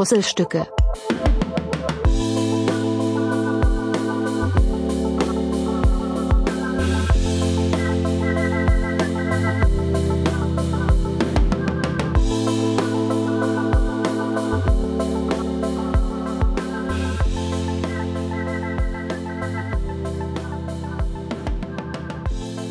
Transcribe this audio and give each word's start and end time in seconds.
Puzzlestücke. 0.00 0.66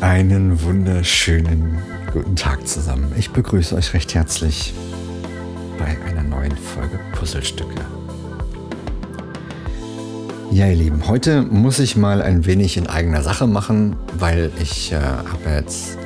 Einen 0.00 0.60
wunderschönen 0.64 1.78
guten 2.12 2.34
Tag 2.34 2.66
zusammen. 2.66 3.12
Ich 3.16 3.30
begrüße 3.30 3.76
euch 3.76 3.94
recht 3.94 4.16
herzlich 4.16 4.74
neuen 6.80 6.90
Folge 6.90 6.98
Puzzlestücke. 7.12 7.84
Ja, 10.50 10.66
ihr 10.66 10.76
Lieben, 10.76 11.06
heute 11.06 11.42
muss 11.42 11.78
ich 11.78 11.96
mal 11.96 12.22
ein 12.22 12.44
wenig 12.46 12.76
in 12.76 12.88
eigener 12.88 13.22
Sache 13.22 13.46
machen, 13.46 13.96
weil 14.18 14.50
ich 14.60 14.92
äh, 14.92 14.96
habe 14.96 15.50
jetzt 15.54 15.96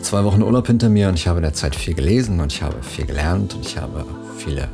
zwei 0.00 0.24
Wochen 0.24 0.42
Urlaub 0.42 0.66
hinter 0.66 0.88
mir 0.88 1.08
und 1.08 1.14
ich 1.14 1.28
habe 1.28 1.38
in 1.38 1.42
der 1.42 1.52
Zeit 1.52 1.76
viel 1.76 1.94
gelesen 1.94 2.40
und 2.40 2.52
ich 2.52 2.62
habe 2.62 2.82
viel 2.82 3.04
gelernt 3.04 3.54
und 3.54 3.66
ich 3.66 3.76
habe 3.76 4.04
viele 4.38 4.68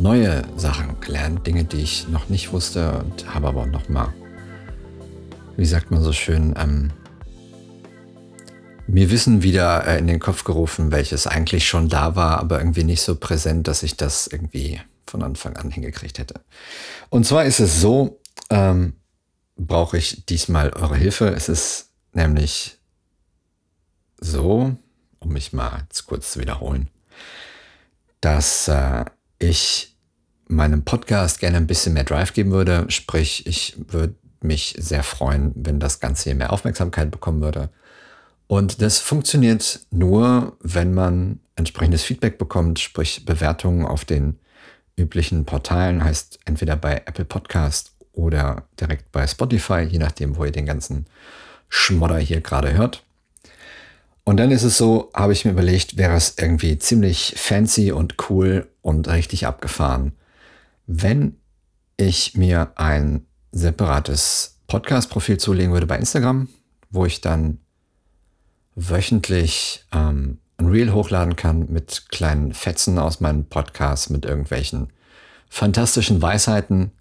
neue 0.00 0.42
Sachen 0.56 0.98
gelernt, 1.00 1.46
Dinge, 1.46 1.64
die 1.64 1.82
ich 1.82 2.08
noch 2.08 2.28
nicht 2.28 2.52
wusste 2.52 2.92
und 2.92 3.34
habe 3.34 3.48
aber 3.48 3.66
noch 3.66 3.88
mal, 3.88 4.08
wie 5.56 5.66
sagt 5.66 5.90
man 5.90 6.02
so 6.02 6.12
schön, 6.12 6.54
ähm, 6.58 6.90
mir 8.86 9.10
Wissen 9.10 9.42
wieder 9.42 9.86
äh, 9.86 9.98
in 9.98 10.06
den 10.06 10.20
Kopf 10.20 10.44
gerufen, 10.44 10.92
welches 10.92 11.26
eigentlich 11.26 11.66
schon 11.66 11.88
da 11.88 12.16
war, 12.16 12.38
aber 12.38 12.58
irgendwie 12.58 12.84
nicht 12.84 13.02
so 13.02 13.16
präsent, 13.16 13.68
dass 13.68 13.82
ich 13.82 13.96
das 13.96 14.26
irgendwie 14.26 14.80
von 15.06 15.22
Anfang 15.22 15.56
an 15.56 15.70
hingekriegt 15.70 16.18
hätte. 16.18 16.40
Und 17.08 17.26
zwar 17.26 17.44
ist 17.44 17.60
es 17.60 17.80
so, 17.80 18.20
ähm, 18.50 18.94
brauche 19.56 19.96
ich 19.96 20.26
diesmal 20.26 20.70
eure 20.70 20.96
Hilfe. 20.96 21.28
Es 21.28 21.48
ist 21.48 21.90
nämlich 22.12 22.78
so, 24.18 24.76
um 25.20 25.32
mich 25.32 25.52
mal 25.52 25.86
kurz 26.06 26.32
zu 26.32 26.40
wiederholen, 26.40 26.88
dass 28.20 28.68
äh, 28.68 29.04
ich 29.38 29.96
meinem 30.48 30.84
Podcast 30.84 31.40
gerne 31.40 31.56
ein 31.56 31.66
bisschen 31.66 31.94
mehr 31.94 32.04
Drive 32.04 32.32
geben 32.32 32.50
würde. 32.50 32.86
Sprich, 32.88 33.46
ich 33.46 33.76
würde 33.88 34.14
mich 34.40 34.76
sehr 34.78 35.02
freuen, 35.02 35.52
wenn 35.54 35.80
das 35.80 36.00
Ganze 36.00 36.24
hier 36.24 36.34
mehr 36.34 36.52
Aufmerksamkeit 36.52 37.10
bekommen 37.10 37.40
würde. 37.40 37.70
Und 38.46 38.82
das 38.82 38.98
funktioniert 38.98 39.80
nur, 39.90 40.56
wenn 40.60 40.92
man 40.94 41.40
entsprechendes 41.56 42.02
Feedback 42.02 42.38
bekommt, 42.38 42.78
sprich 42.78 43.24
Bewertungen 43.24 43.86
auf 43.86 44.04
den 44.04 44.38
üblichen 44.96 45.44
Portalen, 45.44 46.04
heißt 46.04 46.40
entweder 46.44 46.76
bei 46.76 47.02
Apple 47.06 47.24
Podcast 47.24 47.92
oder 48.12 48.64
direkt 48.80 49.10
bei 49.12 49.26
Spotify, 49.26 49.80
je 49.80 49.98
nachdem, 49.98 50.36
wo 50.36 50.44
ihr 50.44 50.52
den 50.52 50.66
ganzen 50.66 51.06
Schmodder 51.68 52.18
hier 52.18 52.40
gerade 52.40 52.74
hört. 52.74 53.04
Und 54.24 54.38
dann 54.38 54.50
ist 54.50 54.62
es 54.62 54.78
so, 54.78 55.10
habe 55.14 55.32
ich 55.32 55.44
mir 55.44 55.50
überlegt, 55.50 55.96
wäre 55.96 56.14
es 56.14 56.36
irgendwie 56.38 56.78
ziemlich 56.78 57.34
fancy 57.36 57.92
und 57.92 58.30
cool 58.30 58.68
und 58.80 59.08
richtig 59.08 59.46
abgefahren, 59.46 60.12
wenn 60.86 61.36
ich 61.96 62.36
mir 62.36 62.72
ein 62.76 63.26
separates 63.52 64.58
Podcast-Profil 64.66 65.38
zulegen 65.38 65.72
würde 65.72 65.86
bei 65.86 65.98
Instagram, 65.98 66.48
wo 66.90 67.04
ich 67.04 67.20
dann 67.20 67.58
wöchentlich 68.74 69.84
ähm, 69.92 70.38
ein 70.56 70.68
Reel 70.68 70.92
hochladen 70.92 71.36
kann 71.36 71.70
mit 71.70 72.08
kleinen 72.08 72.54
Fetzen 72.54 72.98
aus 72.98 73.20
meinem 73.20 73.44
Podcast, 73.46 74.10
mit 74.10 74.24
irgendwelchen 74.24 74.88
fantastischen 75.48 76.22
Weisheiten. 76.22 76.92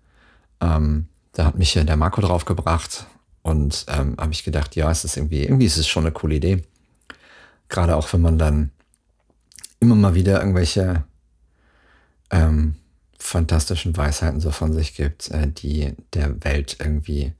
Ähm, 0.61 1.07
da 1.33 1.45
hat 1.45 1.57
mich 1.57 1.73
ja 1.75 1.83
der 1.83 1.97
Marco 1.97 2.21
drauf 2.21 2.45
gebracht 2.45 3.07
und 3.41 3.85
ähm, 3.89 4.15
habe 4.19 4.31
ich 4.31 4.43
gedacht, 4.43 4.75
ja, 4.75 4.89
es 4.89 5.03
ist 5.03 5.17
irgendwie, 5.17 5.43
irgendwie 5.43 5.65
ist 5.65 5.77
es 5.77 5.87
schon 5.87 6.03
eine 6.03 6.11
coole 6.11 6.35
Idee. 6.35 6.63
Gerade 7.69 7.95
auch 7.95 8.11
wenn 8.13 8.21
man 8.21 8.37
dann 8.37 8.71
immer 9.79 9.95
mal 9.95 10.15
wieder 10.15 10.39
irgendwelche 10.39 11.03
ähm, 12.31 12.75
fantastischen 13.19 13.95
Weisheiten 13.95 14.39
so 14.39 14.51
von 14.51 14.73
sich 14.73 14.95
gibt, 14.95 15.29
äh, 15.31 15.47
die 15.47 15.93
der 16.13 16.43
Welt 16.43 16.77
irgendwie 16.79 17.33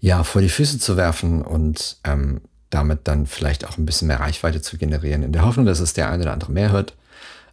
ja 0.00 0.22
vor 0.22 0.42
die 0.42 0.48
Füße 0.48 0.78
zu 0.78 0.96
werfen 0.96 1.42
und 1.42 1.98
ähm, 2.04 2.40
damit 2.74 3.06
dann 3.06 3.26
vielleicht 3.26 3.66
auch 3.66 3.78
ein 3.78 3.86
bisschen 3.86 4.08
mehr 4.08 4.20
Reichweite 4.20 4.60
zu 4.60 4.76
generieren, 4.76 5.22
in 5.22 5.32
der 5.32 5.44
Hoffnung, 5.44 5.64
dass 5.64 5.78
es 5.78 5.92
der 5.92 6.10
eine 6.10 6.24
oder 6.24 6.32
andere 6.32 6.50
mehr 6.50 6.72
hört. 6.72 6.94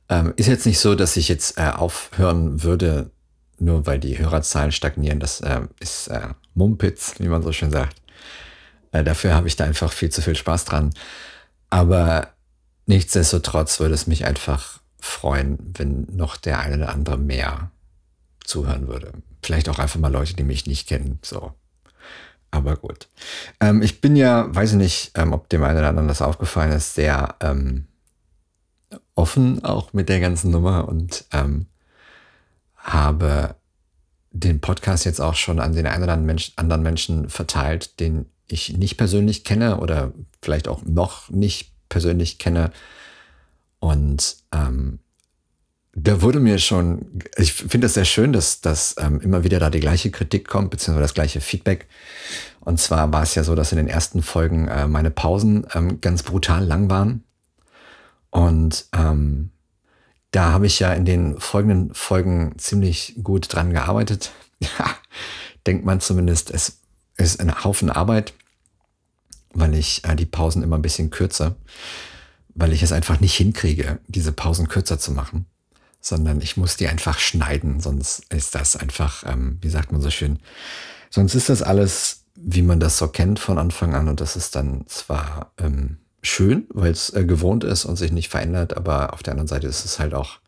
Ähm, 0.10 0.34
ist 0.36 0.48
jetzt 0.48 0.66
nicht 0.66 0.80
so, 0.80 0.96
dass 0.96 1.16
ich 1.16 1.30
jetzt 1.30 1.58
äh, 1.58 1.70
aufhören 1.70 2.64
würde, 2.64 3.12
nur 3.60 3.86
weil 3.86 4.00
die 4.00 4.18
Hörerzahlen 4.18 4.72
stagnieren. 4.72 5.20
Das 5.20 5.42
äh, 5.42 5.62
ist 5.80 6.08
äh, 6.08 6.30
Mumpitz, 6.56 7.16
wie 7.20 7.28
man 7.28 7.44
so 7.44 7.52
schön 7.52 7.70
sagt. 7.72 8.02
Äh, 8.92 9.04
dafür 9.04 9.36
habe 9.36 9.48
ich 9.48 9.56
da 9.56 9.66
einfach 9.66 9.92
viel 9.92 10.10
zu 10.10 10.24
viel 10.24 10.36
Spaß 10.36 10.66
dran. 10.66 10.92
Aber 11.70 12.30
nichtsdestotrotz 12.88 13.80
würde 13.80 13.94
es 13.94 14.08
mich 14.08 14.26
einfach 14.26 14.80
freuen, 15.00 15.60
wenn 15.78 16.08
noch 16.12 16.36
der 16.36 16.60
eine 16.60 16.78
oder 16.78 16.90
andere 16.90 17.18
mehr 17.18 17.72
zuhören 18.44 18.88
würde. 18.88 19.14
Vielleicht 19.44 19.70
auch 19.70 19.80
einfach 19.80 20.00
mal 20.00 20.12
Leute, 20.12 20.34
die 20.34 20.44
mich 20.44 20.66
nicht 20.66 20.88
kennen. 20.88 21.20
So, 21.22 21.54
aber 22.52 22.76
gut. 22.76 23.08
Ähm, 23.60 23.82
ich 23.82 24.02
bin 24.02 24.16
ja, 24.16 24.54
weiß 24.54 24.72
ich 24.72 24.78
nicht, 24.78 25.12
ähm, 25.16 25.34
ob 25.34 25.50
dem 25.50 25.64
einen 25.64 25.80
oder 25.80 25.90
anderen 25.90 26.08
das 26.08 26.22
aufgefallen 26.22 26.72
ist, 26.72 26.96
sehr 26.96 27.36
ähm, 27.40 27.88
offen 29.16 29.64
auch 29.64 29.94
mit 29.94 30.10
der 30.10 30.20
ganzen 30.20 30.52
Nummer 30.52 30.88
und 30.88 31.26
ähm, 31.32 31.66
habe 32.76 33.56
den 34.32 34.62
Podcast 34.62 35.06
jetzt 35.06 35.20
auch 35.20 35.36
schon 35.36 35.60
an 35.60 35.74
den 35.74 35.88
einen 35.88 36.04
oder 36.04 36.14
anderen 36.14 36.84
Menschen 36.84 37.30
verteilt, 37.30 38.00
den 38.00 38.26
ich 38.48 38.78
nicht 38.78 38.98
persönlich 38.98 39.44
kenne 39.44 39.78
oder 39.78 40.12
vielleicht 40.42 40.68
auch 40.68 40.84
noch 40.84 41.30
nicht 41.30 41.72
persönlich 41.90 42.38
kenne. 42.38 42.72
Und 43.80 44.38
ähm, 44.54 45.00
da 45.94 46.22
wurde 46.22 46.40
mir 46.40 46.58
schon, 46.58 47.20
ich 47.36 47.54
finde 47.54 47.82
das 47.82 47.96
sehr 47.96 48.06
schön, 48.06 48.32
dass, 48.32 48.62
dass 48.62 48.96
ähm, 48.98 49.20
immer 49.20 49.44
wieder 49.44 49.60
da 49.60 49.70
die 49.70 49.82
gleiche 49.82 50.10
Kritik 50.10 50.48
kommt, 50.48 50.72
beziehungsweise 50.72 51.04
das 51.04 51.14
gleiche 51.14 51.42
Feedback. 51.42 51.88
Und 52.62 52.80
zwar 52.80 53.12
war 53.12 53.24
es 53.24 53.36
ja 53.36 53.44
so, 53.44 53.56
dass 53.56 53.72
in 53.74 53.78
den 53.78 53.88
ersten 53.88 54.22
Folgen 54.22 54.68
äh, 54.68 54.88
meine 54.88 55.12
Pausen 55.12 55.68
ähm, 55.74 56.00
ganz 56.00 56.24
brutal 56.24 56.64
lang 56.64 56.90
waren. 56.90 57.24
Und 58.30 58.86
ähm, 58.94 59.52
da 60.32 60.54
habe 60.54 60.66
ich 60.66 60.80
ja 60.80 60.94
in 60.94 61.04
den 61.04 61.38
folgenden 61.40 61.94
Folgen 61.94 62.54
ziemlich 62.58 63.16
gut 63.22 63.54
dran 63.54 63.74
gearbeitet. 63.74 64.32
Denkt 65.68 65.86
man 65.86 66.00
zumindest, 66.00 66.52
es 66.52 66.78
ist 67.18 67.42
ein 67.42 67.66
Haufen 67.66 67.90
Arbeit, 67.90 68.34
weil 69.54 69.76
ich 69.76 70.06
äh, 70.06 70.16
die 70.16 70.26
Pausen 70.26 70.64
immer 70.64 70.78
ein 70.78 70.82
bisschen 70.82 71.10
kürzer, 71.10 71.58
weil 72.56 72.72
ich 72.72 72.82
es 72.82 72.94
einfach 72.94 73.20
nicht 73.20 73.36
hinkriege, 73.36 74.00
diese 74.08 74.32
Pausen 74.32 74.70
kürzer 74.70 74.98
zu 74.98 75.12
machen 75.12 75.48
sondern 76.02 76.42
ich 76.42 76.58
muss 76.58 76.76
die 76.76 76.88
einfach 76.88 77.20
schneiden, 77.20 77.80
sonst 77.80 78.26
ist 78.34 78.56
das 78.56 78.76
einfach, 78.76 79.24
ähm, 79.26 79.60
wie 79.62 79.70
sagt 79.70 79.92
man 79.92 80.02
so 80.02 80.10
schön, 80.10 80.40
sonst 81.10 81.36
ist 81.36 81.50
das 81.50 81.62
alles, 81.62 82.26
wie 82.36 82.64
man 82.64 82.80
das 82.80 82.98
so 82.98 83.08
kennt 83.08 83.40
von 83.40 83.60
Anfang 83.60 83.94
an 83.94 84.08
und 84.08 84.20
das 84.20 84.36
ist 84.36 84.56
dann 84.56 84.86
zwar 84.88 85.54
ähm, 85.58 85.98
schön, 86.24 86.68
weil 86.70 86.92
es 86.92 87.14
äh, 87.14 87.24
gewohnt 87.26 87.64
ist 87.64 87.86
und 87.86 87.98
sich 87.98 88.12
nicht 88.12 88.30
verändert, 88.30 88.76
aber 88.76 89.14
auf 89.14 89.22
der 89.22 89.34
anderen 89.34 89.48
Seite 89.48 89.68
ist 89.68 89.86
es 89.86 90.00
halt 90.00 90.14
auch 90.14 90.40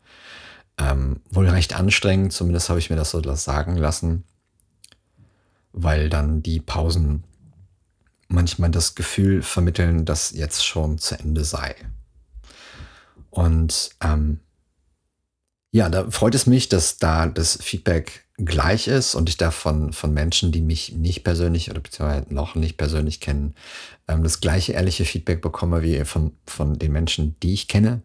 ähm, 0.76 1.20
wohl 1.30 1.48
recht 1.48 1.76
anstrengend, 1.76 2.32
zumindest 2.32 2.68
habe 2.68 2.80
ich 2.80 2.90
mir 2.90 2.96
das 2.96 3.10
so 3.10 3.22
sagen 3.34 3.76
lassen, 3.76 4.24
weil 5.72 6.08
dann 6.08 6.42
die 6.42 6.60
Pausen 6.60 7.22
manchmal 8.28 8.70
das 8.70 8.96
Gefühl 8.96 9.42
vermitteln, 9.42 10.04
dass 10.04 10.32
jetzt 10.32 10.64
schon 10.66 10.98
zu 10.98 11.16
Ende 11.18 11.44
sei. 11.44 11.76
Und 13.30 13.90
ähm, 14.00 14.40
ja, 15.74 15.88
da 15.88 16.08
freut 16.08 16.36
es 16.36 16.46
mich, 16.46 16.68
dass 16.68 16.98
da 16.98 17.26
das 17.26 17.58
Feedback 17.60 18.24
gleich 18.36 18.86
ist 18.86 19.16
und 19.16 19.28
ich 19.28 19.38
da 19.38 19.50
von, 19.50 19.92
Menschen, 20.06 20.52
die 20.52 20.60
mich 20.60 20.92
nicht 20.92 21.24
persönlich 21.24 21.68
oder 21.68 21.80
beziehungsweise 21.80 22.32
noch 22.32 22.54
nicht 22.54 22.76
persönlich 22.76 23.18
kennen, 23.18 23.56
ähm, 24.06 24.22
das 24.22 24.38
gleiche 24.38 24.74
ehrliche 24.74 25.04
Feedback 25.04 25.42
bekomme 25.42 25.82
wie 25.82 26.04
von, 26.04 26.30
von 26.46 26.78
den 26.78 26.92
Menschen, 26.92 27.34
die 27.42 27.54
ich 27.54 27.66
kenne. 27.66 28.02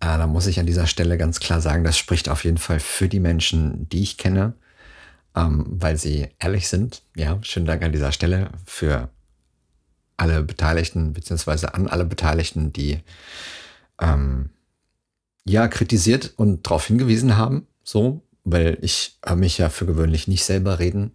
Äh, 0.00 0.18
da 0.18 0.26
muss 0.26 0.48
ich 0.48 0.58
an 0.58 0.66
dieser 0.66 0.88
Stelle 0.88 1.16
ganz 1.18 1.38
klar 1.38 1.60
sagen, 1.60 1.84
das 1.84 1.96
spricht 1.96 2.28
auf 2.28 2.42
jeden 2.42 2.58
Fall 2.58 2.80
für 2.80 3.08
die 3.08 3.20
Menschen, 3.20 3.88
die 3.90 4.02
ich 4.02 4.18
kenne, 4.18 4.54
ähm, 5.36 5.66
weil 5.68 5.96
sie 5.98 6.26
ehrlich 6.40 6.66
sind. 6.66 7.02
Ja, 7.14 7.38
schönen 7.42 7.66
Dank 7.66 7.84
an 7.84 7.92
dieser 7.92 8.10
Stelle 8.10 8.50
für 8.66 9.08
alle 10.16 10.42
Beteiligten, 10.42 11.12
beziehungsweise 11.12 11.74
an 11.74 11.86
alle 11.86 12.06
Beteiligten, 12.06 12.72
die 12.72 12.98
ähm, 14.00 14.50
ja 15.48 15.68
kritisiert 15.68 16.34
und 16.36 16.66
darauf 16.66 16.86
hingewiesen 16.86 17.36
haben, 17.36 17.66
so, 17.82 18.22
weil 18.44 18.78
ich 18.82 19.18
höre 19.24 19.36
mich 19.36 19.58
ja 19.58 19.68
für 19.68 19.86
gewöhnlich 19.86 20.28
nicht 20.28 20.44
selber 20.44 20.78
reden. 20.78 21.12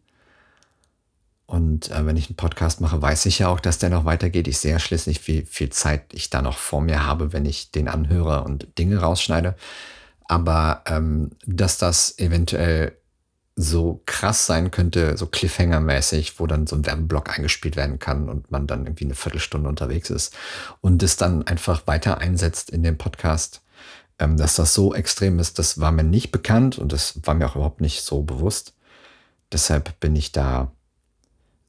Und 1.45 1.91
äh, 1.91 2.05
wenn 2.05 2.17
ich 2.17 2.29
einen 2.29 2.35
Podcast 2.35 2.81
mache, 2.81 3.01
weiß 3.01 3.25
ich 3.27 3.39
ja 3.39 3.49
auch, 3.49 3.59
dass 3.59 3.77
der 3.77 3.89
noch 3.89 4.05
weitergeht. 4.05 4.47
Ich 4.47 4.57
sehe 4.57 4.71
ja 4.71 4.79
schließlich, 4.79 5.27
wie 5.27 5.43
viel 5.43 5.69
Zeit 5.69 6.13
ich 6.13 6.29
da 6.29 6.41
noch 6.41 6.57
vor 6.57 6.81
mir 6.81 7.05
habe, 7.05 7.33
wenn 7.33 7.45
ich 7.45 7.71
den 7.71 7.87
anhöre 7.87 8.43
und 8.43 8.67
Dinge 8.79 8.97
rausschneide. 8.97 9.55
Aber 10.25 10.83
ähm, 10.87 11.31
dass 11.45 11.77
das 11.77 12.17
eventuell 12.17 12.97
so 13.55 14.01
krass 14.05 14.47
sein 14.47 14.71
könnte, 14.71 15.15
so 15.15 15.27
Cliffhanger-mäßig, 15.27 16.39
wo 16.39 16.47
dann 16.47 16.65
so 16.65 16.75
ein 16.75 16.85
Werbeblock 16.85 17.37
eingespielt 17.37 17.75
werden 17.75 17.99
kann 17.99 18.29
und 18.29 18.49
man 18.49 18.65
dann 18.65 18.85
irgendwie 18.85 19.05
eine 19.05 19.15
Viertelstunde 19.15 19.69
unterwegs 19.69 20.09
ist 20.09 20.35
und 20.81 21.03
es 21.03 21.17
dann 21.17 21.45
einfach 21.45 21.85
weiter 21.85 22.17
einsetzt 22.17 22.71
in 22.71 22.81
dem 22.81 22.97
Podcast. 22.97 23.61
Ähm, 24.19 24.37
dass 24.37 24.55
das 24.55 24.73
so 24.73 24.93
extrem 24.93 25.39
ist, 25.39 25.59
das 25.59 25.79
war 25.79 25.91
mir 25.91 26.03
nicht 26.03 26.31
bekannt 26.31 26.77
und 26.77 26.93
das 26.93 27.19
war 27.23 27.33
mir 27.33 27.47
auch 27.47 27.55
überhaupt 27.55 27.81
nicht 27.81 28.03
so 28.03 28.21
bewusst. 28.21 28.73
Deshalb 29.51 29.99
bin 29.99 30.15
ich 30.15 30.31
da 30.31 30.71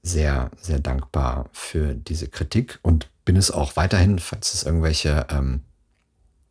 sehr, 0.02 0.50
sehr 0.60 0.78
dankbar 0.78 1.48
für 1.52 1.94
diese 1.94 2.28
Kritik 2.28 2.78
und 2.82 3.08
bin 3.24 3.36
es 3.36 3.50
auch 3.50 3.76
weiterhin, 3.76 4.18
falls 4.18 4.52
es 4.52 4.64
irgendwelche 4.64 5.26
ähm, 5.30 5.62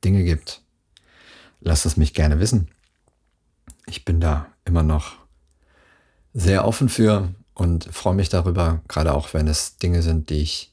Dinge 0.03 0.23
gibt. 0.23 0.61
Lasst 1.61 1.85
es 1.85 1.95
mich 1.95 2.13
gerne 2.13 2.39
wissen. 2.39 2.69
Ich 3.85 4.05
bin 4.05 4.19
da 4.19 4.47
immer 4.65 4.83
noch 4.83 5.13
sehr 6.33 6.65
offen 6.65 6.89
für 6.89 7.33
und 7.53 7.85
freue 7.85 8.15
mich 8.15 8.29
darüber, 8.29 8.81
gerade 8.87 9.13
auch 9.13 9.33
wenn 9.33 9.47
es 9.47 9.77
Dinge 9.77 10.01
sind, 10.01 10.29
die 10.29 10.41
ich 10.41 10.72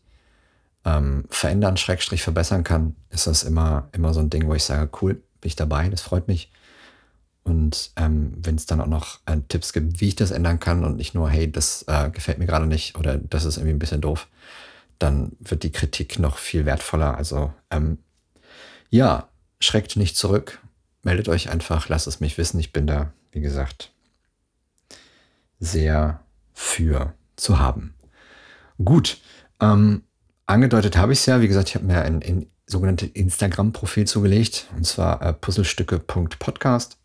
ähm, 0.85 1.25
verändern, 1.29 1.77
Schrägstrich 1.77 2.23
verbessern 2.23 2.65
kann, 2.65 2.97
ist 3.11 3.27
das 3.27 3.43
immer, 3.43 3.89
immer 3.93 4.15
so 4.15 4.21
ein 4.21 4.31
Ding, 4.31 4.47
wo 4.47 4.55
ich 4.55 4.65
sage, 4.65 4.91
cool, 5.03 5.15
bin 5.15 5.49
ich 5.49 5.57
dabei, 5.57 5.89
das 5.89 6.01
freut 6.01 6.29
mich. 6.29 6.53
Und 7.43 7.93
ähm, 7.97 8.33
wenn 8.37 8.57
es 8.57 8.67
dann 8.67 8.81
auch 8.81 8.87
noch 8.87 9.21
äh, 9.27 9.39
Tipps 9.49 9.73
gibt, 9.73 10.01
wie 10.01 10.09
ich 10.09 10.17
das 10.17 10.31
ändern 10.31 10.61
kann 10.61 10.85
und 10.85 10.97
nicht 10.97 11.15
nur, 11.15 11.31
hey, 11.31 11.51
das 11.51 11.85
äh, 11.89 12.11
gefällt 12.11 12.39
mir 12.39 12.47
gerade 12.47 12.67
nicht 12.67 12.97
oder 12.97 13.17
das 13.17 13.45
ist 13.45 13.57
irgendwie 13.57 13.75
ein 13.75 13.79
bisschen 13.79 14.01
doof, 14.01 14.29
dann 14.99 15.33
wird 15.41 15.63
die 15.63 15.73
Kritik 15.73 16.19
noch 16.19 16.37
viel 16.37 16.67
wertvoller. 16.67 17.17
Also 17.17 17.53
ähm, 17.71 17.99
ja, 18.91 19.29
schreckt 19.59 19.97
nicht 19.97 20.17
zurück, 20.17 20.61
meldet 21.03 21.29
euch 21.29 21.51
einfach, 21.51 21.89
lasst 21.89 22.07
es 22.07 22.21
mich 22.21 22.37
wissen. 22.37 22.61
Ich 22.61 22.73
bin 22.73 22.87
da, 22.87 23.13
wie 23.33 23.41
gesagt, 23.41 23.93
sehr 25.59 26.21
für 26.53 27.15
zu 27.37 27.59
haben. 27.59 27.95
Gut, 28.83 29.19
ähm, 29.61 30.03
angedeutet 30.51 30.97
habe 30.97 31.13
ich 31.13 31.21
es 31.21 31.27
ja. 31.27 31.41
Wie 31.41 31.49
gesagt, 31.49 31.69
ich 31.69 31.75
habe 31.75 31.87
mir 31.87 32.03
ein, 32.03 32.23
ein 32.23 32.47
sogenanntes 32.67 33.11
Instagram-Profil 33.11 34.07
zugelegt, 34.07 34.67
und 34.77 34.87
zwar 34.87 35.23
äh, 35.23 35.33
puzzlestücke.podcast. 35.33 36.99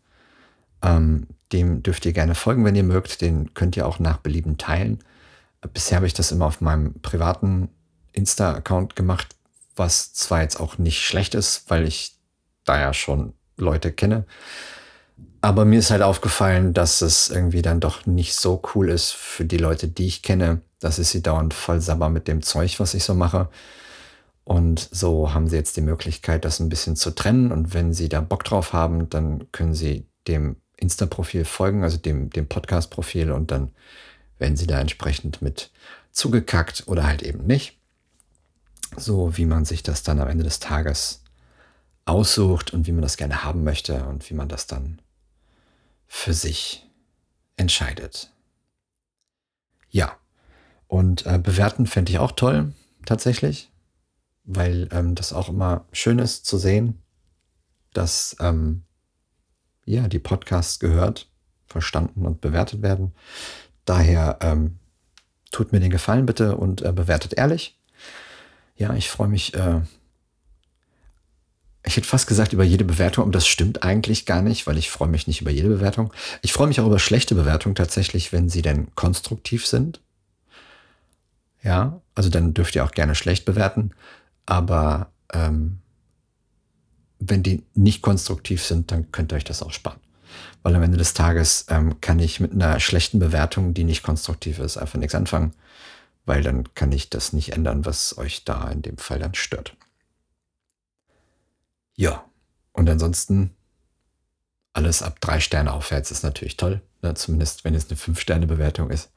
Ähm, 0.82 1.26
dem 1.52 1.82
dürft 1.82 2.04
ihr 2.06 2.12
gerne 2.12 2.34
folgen, 2.34 2.64
wenn 2.64 2.76
ihr 2.76 2.84
mögt. 2.84 3.20
Den 3.20 3.54
könnt 3.54 3.76
ihr 3.76 3.86
auch 3.86 3.98
nach 3.98 4.18
Belieben 4.18 4.58
teilen. 4.58 4.98
Bisher 5.72 5.96
habe 5.96 6.06
ich 6.06 6.14
das 6.14 6.32
immer 6.32 6.46
auf 6.46 6.60
meinem 6.60 6.94
privaten 7.00 7.68
Insta-Account 8.12 8.96
gemacht, 8.96 9.34
was 9.74 10.12
zwar 10.12 10.42
jetzt 10.42 10.60
auch 10.60 10.78
nicht 10.78 11.04
schlecht 11.04 11.34
ist, 11.34 11.70
weil 11.70 11.86
ich 11.86 12.16
da 12.64 12.78
ja 12.78 12.92
schon 12.92 13.32
Leute 13.56 13.92
kenne. 13.92 14.24
Aber 15.40 15.64
mir 15.64 15.78
ist 15.78 15.90
halt 15.90 16.02
aufgefallen, 16.02 16.74
dass 16.74 17.02
es 17.02 17.30
irgendwie 17.30 17.62
dann 17.62 17.80
doch 17.80 18.04
nicht 18.04 18.34
so 18.34 18.60
cool 18.74 18.90
ist 18.90 19.12
für 19.12 19.44
die 19.44 19.58
Leute, 19.58 19.88
die 19.88 20.06
ich 20.06 20.22
kenne, 20.22 20.60
dass 20.80 20.98
ich 20.98 21.08
sie 21.08 21.22
dauernd 21.22 21.54
voll 21.54 21.80
sabber 21.80 22.08
mit 22.08 22.26
dem 22.28 22.42
Zeug, 22.42 22.80
was 22.80 22.94
ich 22.94 23.04
so 23.04 23.14
mache. 23.14 23.48
Und 24.44 24.88
so 24.90 25.32
haben 25.32 25.48
sie 25.48 25.56
jetzt 25.56 25.76
die 25.76 25.82
Möglichkeit, 25.82 26.44
das 26.44 26.60
ein 26.60 26.68
bisschen 26.68 26.96
zu 26.96 27.12
trennen. 27.12 27.52
Und 27.52 27.74
wenn 27.74 27.92
sie 27.92 28.08
da 28.08 28.20
Bock 28.20 28.44
drauf 28.44 28.72
haben, 28.72 29.08
dann 29.08 29.50
können 29.52 29.74
sie 29.74 30.06
dem 30.28 30.56
Insta-Profil 30.76 31.44
folgen, 31.44 31.84
also 31.84 31.96
dem, 31.96 32.30
dem 32.30 32.48
Podcast-Profil. 32.48 33.30
Und 33.32 33.50
dann 33.50 33.70
werden 34.38 34.56
sie 34.56 34.66
da 34.66 34.80
entsprechend 34.80 35.42
mit 35.42 35.70
zugekackt 36.12 36.84
oder 36.86 37.06
halt 37.06 37.22
eben 37.22 37.46
nicht. 37.46 37.78
So 38.96 39.36
wie 39.36 39.46
man 39.46 39.64
sich 39.64 39.82
das 39.82 40.02
dann 40.02 40.20
am 40.20 40.28
Ende 40.28 40.44
des 40.44 40.60
Tages 40.60 41.22
aussucht 42.04 42.72
und 42.72 42.86
wie 42.86 42.92
man 42.92 43.02
das 43.02 43.16
gerne 43.16 43.44
haben 43.44 43.64
möchte 43.64 44.04
und 44.06 44.28
wie 44.30 44.34
man 44.34 44.48
das 44.48 44.66
dann 44.66 45.00
für 46.06 46.34
sich 46.34 46.86
entscheidet. 47.56 48.32
Ja, 49.90 50.16
und 50.88 51.26
äh, 51.26 51.38
bewerten 51.38 51.86
fände 51.86 52.12
ich 52.12 52.18
auch 52.18 52.32
toll, 52.32 52.72
tatsächlich, 53.04 53.70
weil 54.44 54.88
ähm, 54.92 55.14
das 55.14 55.32
auch 55.32 55.48
immer 55.48 55.86
schön 55.92 56.18
ist 56.18 56.46
zu 56.46 56.58
sehen, 56.58 57.02
dass 57.92 58.36
ähm, 58.40 58.82
ja, 59.84 60.08
die 60.08 60.18
Podcasts 60.18 60.78
gehört, 60.78 61.30
verstanden 61.66 62.26
und 62.26 62.40
bewertet 62.40 62.82
werden. 62.82 63.14
Daher 63.84 64.38
ähm, 64.42 64.78
tut 65.50 65.72
mir 65.72 65.80
den 65.80 65.90
Gefallen 65.90 66.26
bitte 66.26 66.56
und 66.56 66.82
äh, 66.82 66.92
bewertet 66.92 67.34
ehrlich. 67.34 67.78
Ja, 68.76 68.94
ich 68.94 69.08
freue 69.08 69.28
mich 69.28 69.54
äh, 69.54 69.80
ich 71.86 71.96
hätte 71.96 72.08
fast 72.08 72.26
gesagt 72.26 72.52
über 72.52 72.64
jede 72.64 72.84
Bewertung, 72.84 73.22
aber 73.22 73.32
das 73.32 73.46
stimmt 73.46 73.84
eigentlich 73.84 74.26
gar 74.26 74.42
nicht, 74.42 74.66
weil 74.66 74.76
ich 74.76 74.90
freue 74.90 75.08
mich 75.08 75.28
nicht 75.28 75.40
über 75.40 75.52
jede 75.52 75.68
Bewertung. 75.68 76.12
Ich 76.42 76.52
freue 76.52 76.66
mich 76.66 76.80
auch 76.80 76.86
über 76.86 76.98
schlechte 76.98 77.36
Bewertungen 77.36 77.76
tatsächlich, 77.76 78.32
wenn 78.32 78.48
sie 78.48 78.60
denn 78.60 78.92
konstruktiv 78.96 79.66
sind. 79.66 80.00
Ja, 81.62 82.00
also 82.16 82.28
dann 82.28 82.54
dürft 82.54 82.74
ihr 82.74 82.84
auch 82.84 82.90
gerne 82.90 83.14
schlecht 83.14 83.44
bewerten. 83.44 83.92
Aber 84.46 85.12
ähm, 85.32 85.78
wenn 87.20 87.44
die 87.44 87.62
nicht 87.74 88.02
konstruktiv 88.02 88.64
sind, 88.64 88.90
dann 88.90 89.12
könnt 89.12 89.32
ihr 89.32 89.36
euch 89.36 89.44
das 89.44 89.62
auch 89.62 89.72
sparen. 89.72 90.00
Weil 90.64 90.74
am 90.74 90.82
Ende 90.82 90.98
des 90.98 91.14
Tages 91.14 91.66
ähm, 91.68 92.00
kann 92.00 92.18
ich 92.18 92.40
mit 92.40 92.52
einer 92.52 92.80
schlechten 92.80 93.20
Bewertung, 93.20 93.74
die 93.74 93.84
nicht 93.84 94.02
konstruktiv 94.02 94.58
ist, 94.58 94.76
einfach 94.76 94.98
nichts 94.98 95.14
anfangen, 95.14 95.54
weil 96.24 96.42
dann 96.42 96.74
kann 96.74 96.90
ich 96.90 97.10
das 97.10 97.32
nicht 97.32 97.52
ändern, 97.52 97.84
was 97.86 98.18
euch 98.18 98.44
da 98.44 98.68
in 98.70 98.82
dem 98.82 98.98
Fall 98.98 99.20
dann 99.20 99.34
stört. 99.34 99.76
Ja, 101.96 102.24
und 102.72 102.88
ansonsten 102.88 103.56
alles 104.74 105.02
ab 105.02 105.20
drei 105.20 105.40
Sterne 105.40 105.72
aufwärts 105.72 106.10
ist 106.10 106.22
natürlich 106.22 106.58
toll. 106.58 106.82
Ne? 107.02 107.14
Zumindest 107.14 107.64
wenn 107.64 107.74
es 107.74 107.88
eine 107.88 107.96
Fünf-Sterne-Bewertung 107.96 108.90
ist. 108.90 109.10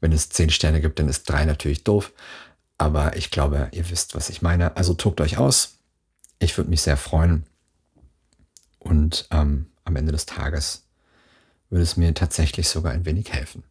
Wenn 0.00 0.12
es 0.12 0.28
zehn 0.28 0.50
Sterne 0.50 0.80
gibt, 0.80 0.98
dann 0.98 1.08
ist 1.08 1.28
drei 1.28 1.46
natürlich 1.46 1.82
doof. 1.84 2.12
Aber 2.76 3.16
ich 3.16 3.30
glaube, 3.30 3.68
ihr 3.72 3.88
wisst, 3.90 4.14
was 4.14 4.28
ich 4.28 4.42
meine. 4.42 4.76
Also 4.76 4.94
tobt 4.94 5.20
euch 5.20 5.38
aus. 5.38 5.78
Ich 6.38 6.56
würde 6.56 6.70
mich 6.70 6.82
sehr 6.82 6.98
freuen. 6.98 7.46
Und 8.78 9.26
ähm, 9.30 9.66
am 9.84 9.96
Ende 9.96 10.12
des 10.12 10.26
Tages 10.26 10.84
würde 11.70 11.82
es 11.82 11.96
mir 11.96 12.14
tatsächlich 12.14 12.68
sogar 12.68 12.92
ein 12.92 13.06
wenig 13.06 13.32
helfen. 13.32 13.64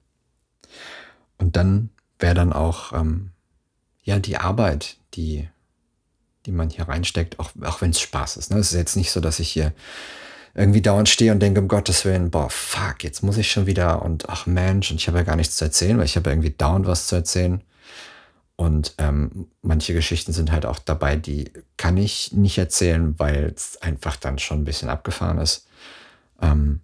Und 1.38 1.56
dann 1.56 1.90
wäre 2.20 2.36
dann 2.36 2.52
auch 2.52 2.94
ähm, 2.94 3.32
ja 4.04 4.20
die 4.20 4.38
Arbeit, 4.38 4.98
die 5.14 5.48
die 6.48 6.54
man 6.54 6.70
hier 6.70 6.88
reinsteckt, 6.88 7.40
auch, 7.40 7.52
auch 7.62 7.82
wenn 7.82 7.92
es 7.92 8.00
Spaß 8.00 8.38
ist. 8.38 8.52
Ne? 8.52 8.58
Es 8.58 8.72
ist 8.72 8.78
jetzt 8.78 8.96
nicht 8.96 9.12
so, 9.12 9.20
dass 9.20 9.40
ich 9.40 9.50
hier 9.50 9.74
irgendwie 10.56 10.82
dauernd 10.82 11.10
stehe 11.10 11.32
und 11.32 11.40
denke, 11.40 11.60
um 11.62 11.68
Gottes 11.68 12.04
Willen, 12.06 12.32
boah, 12.32 12.50
fuck, 12.50 13.04
jetzt 13.04 13.22
muss 13.22 13.38
ich 13.38 13.52
schon 13.52 13.68
wieder 13.68 14.02
und 14.02 14.28
ach 14.30 14.48
Mensch, 14.48 14.90
und 14.90 14.98
ich 14.98 15.08
habe 15.08 15.20
ja 15.20 15.24
gar 15.24 15.36
nichts 15.36 15.58
zu 15.58 15.66
erzählen, 15.66 15.98
weil 15.98 16.06
ich 16.06 16.16
habe 16.16 16.32
irgendwie 16.32 16.50
dauernd 16.50 16.88
was 16.88 17.08
zu 17.08 17.16
erzählen. 17.16 17.62
Und 18.56 18.96
ähm, 18.98 19.50
manche 19.62 19.94
Geschichten 19.94 20.34
sind 20.34 20.52
halt 20.52 20.66
auch 20.66 20.80
dabei, 20.80 21.16
die 21.16 21.52
kann 21.76 21.96
ich 21.96 22.32
nicht 22.32 22.58
erzählen, 22.58 23.14
weil 23.20 23.54
es 23.56 23.80
einfach 23.84 24.16
dann 24.16 24.40
schon 24.40 24.62
ein 24.62 24.66
bisschen 24.66 24.90
abgefahren 24.90 25.38
ist. 25.38 25.68
Ähm, 26.42 26.82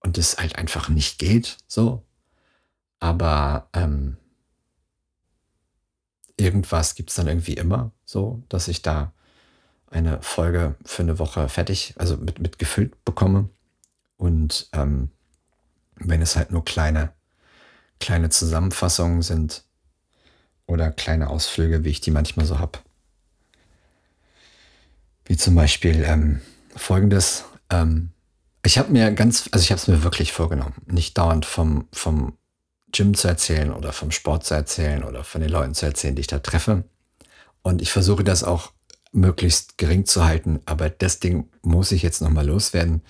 und 0.00 0.18
es 0.18 0.38
halt 0.38 0.56
einfach 0.56 0.88
nicht 0.88 1.20
geht, 1.20 1.58
so. 1.68 2.02
Aber 2.98 3.68
ähm, 3.72 4.16
irgendwas 6.36 6.94
gibt 6.94 7.10
es 7.10 7.16
dann 7.16 7.28
irgendwie 7.28 7.54
immer, 7.54 7.92
so, 8.04 8.42
dass 8.48 8.68
ich 8.68 8.82
da 8.82 9.12
eine 9.90 10.20
Folge 10.22 10.74
für 10.84 11.02
eine 11.02 11.18
Woche 11.18 11.48
fertig, 11.48 11.94
also 11.96 12.16
mit, 12.16 12.40
mit 12.40 12.58
gefüllt 12.58 13.04
bekomme. 13.04 13.48
Und 14.16 14.68
ähm, 14.72 15.10
wenn 15.96 16.22
es 16.22 16.36
halt 16.36 16.50
nur 16.50 16.64
kleine, 16.64 17.12
kleine 18.00 18.30
Zusammenfassungen 18.30 19.22
sind 19.22 19.64
oder 20.66 20.90
kleine 20.90 21.30
Ausflüge, 21.30 21.84
wie 21.84 21.90
ich 21.90 22.00
die 22.00 22.10
manchmal 22.10 22.46
so 22.46 22.58
habe. 22.58 22.78
Wie 25.26 25.36
zum 25.36 25.54
Beispiel 25.54 26.02
ähm, 26.04 26.40
folgendes. 26.74 27.44
Ähm, 27.70 28.10
ich 28.64 28.78
habe 28.78 28.92
mir 28.92 29.12
ganz, 29.12 29.48
also 29.52 29.62
ich 29.62 29.70
habe 29.70 29.80
es 29.80 29.88
mir 29.88 30.02
wirklich 30.02 30.32
vorgenommen, 30.32 30.74
nicht 30.86 31.16
dauernd 31.16 31.44
vom, 31.44 31.86
vom 31.92 32.36
Gym 32.94 33.14
zu 33.14 33.28
erzählen 33.28 33.72
oder 33.72 33.92
vom 33.92 34.10
Sport 34.10 34.44
zu 34.44 34.54
erzählen 34.54 35.04
oder 35.04 35.24
von 35.24 35.40
den 35.40 35.50
Leuten 35.50 35.74
zu 35.74 35.84
erzählen, 35.84 36.14
die 36.14 36.20
ich 36.20 36.26
da 36.26 36.38
treffe. 36.38 36.84
Und 37.62 37.82
ich 37.82 37.90
versuche 37.90 38.24
das 38.24 38.44
auch 38.44 38.72
möglichst 39.12 39.78
gering 39.78 40.06
zu 40.06 40.24
halten, 40.24 40.60
aber 40.66 40.90
das 40.90 41.20
Ding 41.20 41.48
muss 41.62 41.92
ich 41.92 42.02
jetzt 42.02 42.20
nochmal 42.20 42.46
loswerden. 42.46 43.02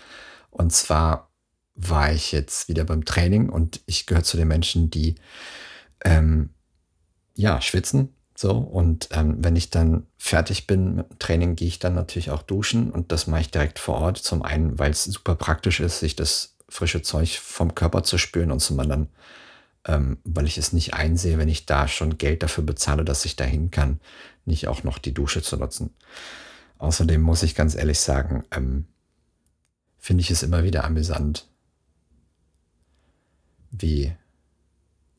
Und 0.50 0.72
zwar 0.72 1.30
war 1.74 2.12
ich 2.12 2.32
jetzt 2.32 2.68
wieder 2.68 2.84
beim 2.84 3.04
Training 3.04 3.48
und 3.48 3.80
ich 3.86 4.06
gehöre 4.06 4.22
zu 4.22 4.36
den 4.36 4.48
Menschen, 4.48 4.90
die 4.90 5.16
ähm, 6.04 6.50
ja 7.34 7.60
schwitzen. 7.60 8.14
So, 8.36 8.52
und 8.52 9.08
ähm, 9.12 9.36
wenn 9.38 9.56
ich 9.56 9.70
dann 9.70 10.06
fertig 10.18 10.66
bin 10.66 10.96
mit 10.96 11.10
dem 11.10 11.18
Training, 11.18 11.56
gehe 11.56 11.68
ich 11.68 11.78
dann 11.78 11.94
natürlich 11.94 12.30
auch 12.30 12.42
duschen 12.42 12.90
und 12.90 13.12
das 13.12 13.26
mache 13.26 13.42
ich 13.42 13.50
direkt 13.50 13.78
vor 13.78 13.96
Ort. 13.96 14.18
Zum 14.18 14.42
einen, 14.42 14.78
weil 14.78 14.90
es 14.90 15.04
super 15.04 15.34
praktisch 15.36 15.80
ist, 15.80 16.00
sich 16.00 16.16
das 16.16 16.56
frische 16.68 17.02
Zeug 17.02 17.38
vom 17.38 17.74
Körper 17.74 18.02
zu 18.02 18.18
spüren 18.18 18.50
und 18.50 18.60
zum 18.60 18.78
anderen, 18.80 19.08
ähm, 19.86 20.18
weil 20.24 20.46
ich 20.46 20.58
es 20.58 20.72
nicht 20.72 20.94
einsehe, 20.94 21.38
wenn 21.38 21.48
ich 21.48 21.66
da 21.66 21.88
schon 21.88 22.18
Geld 22.18 22.42
dafür 22.42 22.64
bezahle, 22.64 23.04
dass 23.04 23.24
ich 23.24 23.36
dahin 23.36 23.70
kann, 23.70 24.00
nicht 24.44 24.68
auch 24.68 24.84
noch 24.84 24.98
die 24.98 25.14
Dusche 25.14 25.42
zu 25.42 25.56
nutzen. 25.56 25.90
Außerdem 26.78 27.20
muss 27.20 27.42
ich 27.42 27.54
ganz 27.54 27.74
ehrlich 27.74 28.00
sagen, 28.00 28.44
ähm, 28.50 28.86
finde 29.98 30.22
ich 30.22 30.30
es 30.30 30.42
immer 30.42 30.64
wieder 30.64 30.84
amüsant, 30.84 31.48
wie 33.70 34.12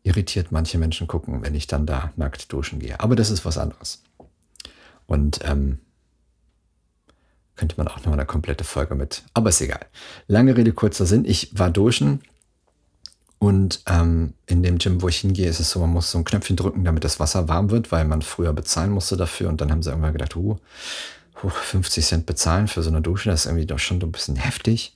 irritiert 0.04 0.52
manche 0.52 0.78
Menschen 0.78 1.08
gucken, 1.08 1.42
wenn 1.42 1.56
ich 1.56 1.68
dann 1.68 1.86
da 1.86 2.14
nackt 2.16 2.52
duschen 2.52 2.80
gehe. 2.80 3.00
Aber 3.00 3.16
das 3.16 3.32
ist 3.32 3.46
was 3.46 3.58
anderes. 3.58 4.04
Und 5.08 5.40
ähm, 5.44 5.80
könnte 7.56 7.76
man 7.78 7.88
auch 7.88 8.04
noch 8.06 8.14
eine 8.14 8.26
komplette 8.26 8.64
Folge 8.64 8.96
mit. 8.96 9.24
Aber 9.34 9.50
ist 9.50 9.62
egal. 9.62 9.86
Lange 10.28 10.56
Rede, 10.56 10.74
kurzer 10.74 11.06
Sinn. 11.06 11.26
Ich 11.26 11.58
war 11.58 11.72
duschen 11.72 12.22
und 13.40 13.82
ähm, 13.88 14.34
in 14.46 14.64
dem 14.64 14.78
Gym, 14.78 15.02
wo 15.02 15.08
ich 15.08 15.18
hingehe, 15.18 15.50
ist 15.50 15.60
es 15.60 15.70
so, 15.70 15.80
man 15.80 15.92
muss 15.92 16.12
so 16.12 16.18
ein 16.18 16.24
Knöpfchen 16.24 16.56
drücken, 16.56 16.84
damit 16.86 17.04
das 17.04 17.20
Wasser 17.20 17.48
warm 17.48 17.70
wird, 17.70 17.92
weil 17.92 18.06
man 18.06 18.22
früher 18.22 18.54
bezahlen 18.54 18.92
musste 18.92 19.18
dafür. 19.18 19.50
Und 19.50 19.62
dann 19.62 19.72
haben 19.72 19.84
sie 19.84 19.90
irgendwann 19.90 20.14
gedacht, 20.14 20.36
uh, 20.36 20.58
50 21.34 22.06
Cent 22.06 22.26
bezahlen 22.26 22.68
für 22.68 22.82
so 22.82 22.90
eine 22.90 23.02
Dusche, 23.02 23.30
das 23.30 23.42
ist 23.42 23.46
irgendwie 23.48 23.66
doch 23.66 23.80
schon 23.80 24.00
so 24.00 24.08
ein 24.08 24.12
bisschen 24.12 24.36
heftig. 24.36 24.96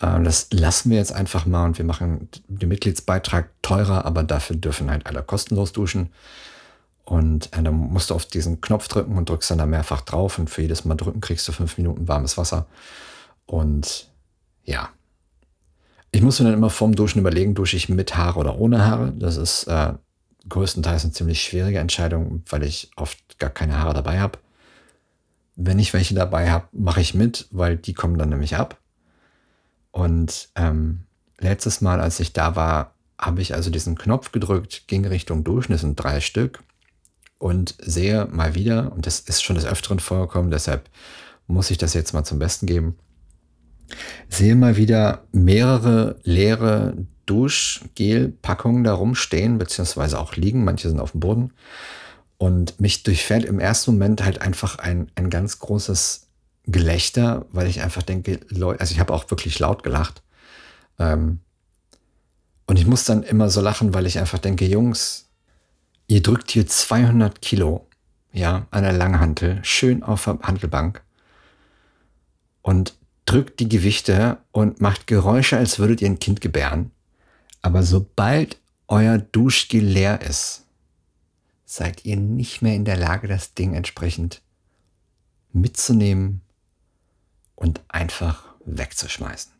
Ähm, 0.00 0.24
das 0.24 0.48
lassen 0.50 0.90
wir 0.90 0.98
jetzt 0.98 1.12
einfach 1.12 1.46
mal 1.46 1.64
und 1.64 1.78
wir 1.78 1.84
machen 1.84 2.28
den 2.48 2.68
Mitgliedsbeitrag 2.68 3.50
teurer, 3.62 4.04
aber 4.04 4.22
dafür 4.22 4.56
dürfen 4.56 4.90
halt 4.90 5.06
alle 5.06 5.22
kostenlos 5.22 5.72
duschen. 5.72 6.10
Und 7.04 7.46
äh, 7.56 7.62
dann 7.62 7.74
musst 7.74 8.10
du 8.10 8.14
auf 8.14 8.26
diesen 8.26 8.60
Knopf 8.60 8.88
drücken 8.88 9.16
und 9.16 9.28
drückst 9.28 9.50
dann 9.50 9.58
da 9.58 9.66
mehrfach 9.66 10.02
drauf 10.02 10.38
und 10.38 10.50
für 10.50 10.62
jedes 10.62 10.84
Mal 10.84 10.96
drücken 10.96 11.20
kriegst 11.20 11.48
du 11.48 11.52
fünf 11.52 11.78
Minuten 11.78 12.06
warmes 12.06 12.36
Wasser. 12.36 12.66
Und 13.46 14.10
ja, 14.64 14.90
ich 16.10 16.22
muss 16.22 16.40
mir 16.40 16.46
dann 16.46 16.54
immer 16.54 16.70
vorm 16.70 16.94
Duschen 16.94 17.20
überlegen, 17.20 17.54
dusche 17.54 17.76
ich 17.76 17.88
mit 17.88 18.16
Haare 18.16 18.38
oder 18.38 18.58
ohne 18.58 18.84
Haare. 18.84 19.12
Das 19.16 19.36
ist 19.36 19.64
äh, 19.64 19.92
größtenteils 20.48 21.04
eine 21.04 21.12
ziemlich 21.12 21.42
schwierige 21.42 21.78
Entscheidung, 21.78 22.42
weil 22.48 22.62
ich 22.62 22.90
oft 22.96 23.38
gar 23.38 23.50
keine 23.50 23.78
Haare 23.78 23.94
dabei 23.94 24.20
habe. 24.20 24.38
Wenn 25.56 25.78
ich 25.78 25.92
welche 25.92 26.14
dabei 26.14 26.50
habe, 26.50 26.68
mache 26.72 27.00
ich 27.00 27.14
mit, 27.14 27.48
weil 27.50 27.76
die 27.76 27.94
kommen 27.94 28.16
dann 28.16 28.30
nämlich 28.30 28.56
ab. 28.56 28.78
Und 29.90 30.50
ähm, 30.54 31.00
letztes 31.38 31.80
Mal, 31.80 32.00
als 32.00 32.20
ich 32.20 32.32
da 32.32 32.56
war, 32.56 32.94
habe 33.18 33.42
ich 33.42 33.54
also 33.54 33.70
diesen 33.70 33.98
Knopf 33.98 34.32
gedrückt, 34.32 34.86
ging 34.86 35.04
Richtung 35.04 35.42
Duschen, 35.44 35.72
das 35.72 35.80
sind 35.80 35.96
drei 35.96 36.20
Stück 36.20 36.62
und 37.38 37.74
sehe 37.80 38.26
mal 38.26 38.54
wieder, 38.54 38.92
und 38.92 39.06
das 39.06 39.20
ist 39.20 39.42
schon 39.42 39.56
des 39.56 39.66
Öfteren 39.66 39.98
vorgekommen, 39.98 40.50
deshalb 40.50 40.88
muss 41.48 41.70
ich 41.70 41.78
das 41.78 41.94
jetzt 41.94 42.12
mal 42.12 42.24
zum 42.24 42.38
Besten 42.38 42.66
geben, 42.66 42.96
sehe 44.28 44.54
mal 44.54 44.76
wieder 44.76 45.24
mehrere 45.32 46.16
leere 46.22 46.96
Duschgel-Packungen 47.26 48.84
da 48.84 48.94
rumstehen, 48.94 49.58
beziehungsweise 49.58 50.18
auch 50.18 50.36
liegen, 50.36 50.64
manche 50.64 50.88
sind 50.88 51.00
auf 51.00 51.12
dem 51.12 51.20
Boden. 51.20 51.52
Und 52.38 52.80
mich 52.80 53.02
durchfährt 53.02 53.44
im 53.44 53.60
ersten 53.60 53.92
Moment 53.92 54.24
halt 54.24 54.40
einfach 54.40 54.78
ein, 54.78 55.10
ein 55.14 55.28
ganz 55.28 55.58
großes 55.58 56.28
Gelächter, 56.66 57.46
weil 57.50 57.66
ich 57.66 57.82
einfach 57.82 58.02
denke, 58.02 58.40
Leute, 58.48 58.80
also 58.80 58.92
ich 58.92 59.00
habe 59.00 59.12
auch 59.12 59.30
wirklich 59.30 59.58
laut 59.58 59.82
gelacht. 59.82 60.22
Ähm, 60.98 61.40
und 62.66 62.78
ich 62.78 62.86
muss 62.86 63.04
dann 63.04 63.22
immer 63.22 63.50
so 63.50 63.60
lachen, 63.60 63.92
weil 63.92 64.06
ich 64.06 64.18
einfach 64.18 64.38
denke, 64.38 64.66
Jungs, 64.66 65.28
Ihr 66.10 66.22
drückt 66.22 66.50
hier 66.50 66.66
200 66.66 67.42
Kilo, 67.42 67.86
ja, 68.32 68.66
an 68.70 68.82
der 68.82 68.94
Langhantel, 68.94 69.60
schön 69.62 70.02
auf 70.02 70.24
der 70.24 70.38
Handelbank 70.42 71.04
und 72.62 72.94
drückt 73.28 73.60
die 73.60 73.68
Gewichte 73.68 74.38
und 74.52 74.80
macht 74.80 75.06
Geräusche, 75.06 75.58
als 75.58 75.78
würdet 75.78 76.00
ihr 76.00 76.08
ein 76.08 76.18
Kind 76.18 76.40
gebären. 76.40 76.90
Aber 77.60 77.82
sobald 77.82 78.58
euer 78.86 79.18
Duschgel 79.18 79.84
leer 79.84 80.22
ist, 80.22 80.64
seid 81.66 82.06
ihr 82.06 82.16
nicht 82.16 82.62
mehr 82.62 82.74
in 82.74 82.86
der 82.86 82.96
Lage, 82.96 83.28
das 83.28 83.52
Ding 83.52 83.74
entsprechend 83.74 84.40
mitzunehmen 85.52 86.40
und 87.54 87.82
einfach 87.88 88.44
wegzuschmeißen. 88.64 89.52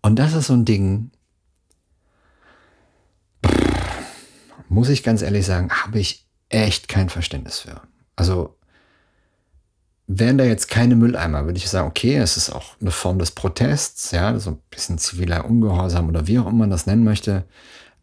Und 0.00 0.18
das 0.18 0.32
ist 0.32 0.46
so 0.46 0.54
ein 0.54 0.64
Ding, 0.64 1.10
muss 4.68 4.88
ich 4.88 5.02
ganz 5.02 5.20
ehrlich 5.20 5.44
sagen, 5.44 5.70
habe 5.70 6.00
ich 6.00 6.26
echt 6.48 6.88
kein 6.88 7.10
Verständnis 7.10 7.60
für. 7.60 7.82
Also 8.16 8.56
wären 10.06 10.38
da 10.38 10.44
jetzt 10.44 10.68
keine 10.68 10.96
Mülleimer, 10.96 11.44
würde 11.44 11.58
ich 11.58 11.68
sagen, 11.68 11.88
okay, 11.88 12.16
es 12.16 12.36
ist 12.36 12.50
auch 12.50 12.76
eine 12.80 12.90
Form 12.90 13.18
des 13.18 13.30
Protests, 13.30 14.10
ja, 14.10 14.38
so 14.38 14.50
ein 14.50 14.58
bisschen 14.70 14.98
ziviler 14.98 15.44
Ungehorsam 15.44 16.08
oder 16.08 16.26
wie 16.26 16.38
auch 16.38 16.46
immer 16.46 16.58
man 16.58 16.70
das 16.70 16.86
nennen 16.86 17.04
möchte. 17.04 17.44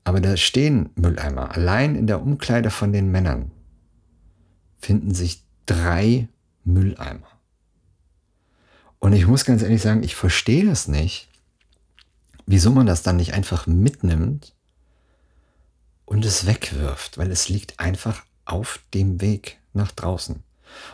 Aber 0.03 0.21
da 0.21 0.37
stehen 0.37 0.89
Mülleimer. 0.95 1.51
Allein 1.51 1.95
in 1.95 2.07
der 2.07 2.21
Umkleide 2.21 2.71
von 2.71 2.93
den 2.93 3.11
Männern 3.11 3.51
finden 4.79 5.13
sich 5.13 5.43
drei 5.65 6.29
Mülleimer. 6.63 7.27
Und 8.99 9.13
ich 9.13 9.27
muss 9.27 9.45
ganz 9.45 9.61
ehrlich 9.61 9.81
sagen, 9.81 10.03
ich 10.03 10.15
verstehe 10.15 10.65
das 10.65 10.87
nicht, 10.87 11.29
wieso 12.45 12.71
man 12.71 12.85
das 12.85 13.03
dann 13.03 13.17
nicht 13.17 13.33
einfach 13.33 13.67
mitnimmt 13.67 14.55
und 16.05 16.25
es 16.25 16.47
wegwirft, 16.47 17.17
weil 17.17 17.31
es 17.31 17.49
liegt 17.49 17.79
einfach 17.79 18.23
auf 18.45 18.79
dem 18.93 19.21
Weg 19.21 19.59
nach 19.73 19.91
draußen. 19.91 20.43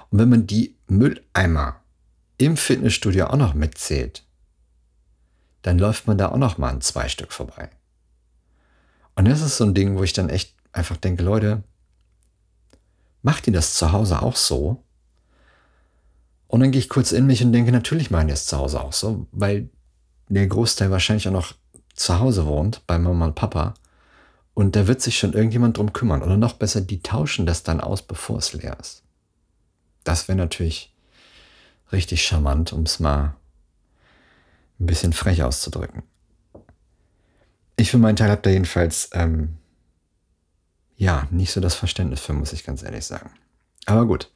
Und 0.10 0.20
wenn 0.20 0.30
man 0.30 0.46
die 0.46 0.75
Mülleimer 0.88 1.82
im 2.38 2.58
Fitnessstudio 2.58 3.28
auch 3.28 3.38
noch 3.38 3.54
mitzählt, 3.54 4.24
dann 5.62 5.80
läuft 5.80 6.08
man 6.08 6.18
da 6.18 6.30
auch 6.30 6.38
noch 6.38 6.58
mal 6.58 6.70
ein 6.70 6.82
zwei 6.82 7.08
Stück 7.08 7.32
vorbei. 7.32 7.70
Und 9.16 9.26
das 9.26 9.42
ist 9.42 9.58
so 9.58 9.64
ein 9.64 9.74
Ding, 9.74 9.98
wo 9.98 10.04
ich 10.04 10.14
dann 10.14 10.30
echt 10.30 10.54
einfach 10.72 10.98
denke, 10.98 11.24
Leute, 11.24 11.64
macht 13.22 13.48
ihr 13.48 13.54
das 13.54 13.74
zu 13.74 13.92
Hause 13.92 14.22
auch 14.22 14.36
so? 14.36 14.84
Und 16.48 16.60
dann 16.60 16.72
gehe 16.72 16.80
ich 16.80 16.90
kurz 16.90 17.12
in 17.12 17.26
mich 17.26 17.44
und 17.44 17.54
denke, 17.54 17.72
natürlich 17.72 18.12
machen 18.12 18.28
die 18.28 18.34
es 18.34 18.46
zu 18.46 18.58
Hause 18.58 18.82
auch 18.82 18.94
so, 18.94 19.28
weil 19.32 19.70
der 20.30 20.48
Großteil 20.48 20.92
wahrscheinlich 20.92 21.28
auch 21.28 21.34
noch 21.34 21.54
zu 21.96 22.20
Hause 22.20 22.46
wohnt, 22.46 22.86
bei 22.88 23.00
Mama 23.00 23.26
und 23.26 23.36
Papa. 23.36 23.74
Und 24.54 24.76
da 24.76 24.88
wird 24.88 25.02
sich 25.02 25.18
schon 25.18 25.34
irgendjemand 25.34 25.78
drum 25.78 25.94
kümmern. 25.94 26.22
Oder 26.22 26.38
noch 26.38 26.54
besser, 26.54 26.82
die 26.82 27.02
tauschen 27.02 27.46
das 27.46 27.64
dann 27.64 27.82
aus, 27.82 28.02
bevor 28.02 28.38
es 28.38 28.54
leer 28.54 28.78
ist. 28.80 29.05
Das 30.06 30.30
wäre 30.30 30.38
natürlich 30.38 30.94
richtig 31.92 32.26
charmant, 32.26 32.72
um 32.72 32.84
es 32.84 33.02
mal 33.02 33.36
ein 34.80 34.86
bisschen 34.86 35.12
frech 35.12 35.44
auszudrücken. 35.44 36.04
Ich 37.76 37.92
für 37.92 37.98
meinen 37.98 38.16
Teil 38.16 38.30
habe 38.30 38.42
da 38.42 38.50
jedenfalls 38.50 39.10
ähm, 39.12 39.58
ja 40.96 41.28
nicht 41.32 41.52
so 41.52 41.60
das 41.60 41.76
Verständnis 41.76 42.22
für, 42.22 42.32
muss 42.32 42.54
ich 42.54 42.64
ganz 42.64 42.84
ehrlich 42.84 43.06
sagen. 43.06 43.32
Aber 43.86 44.06
gut, 44.06 44.32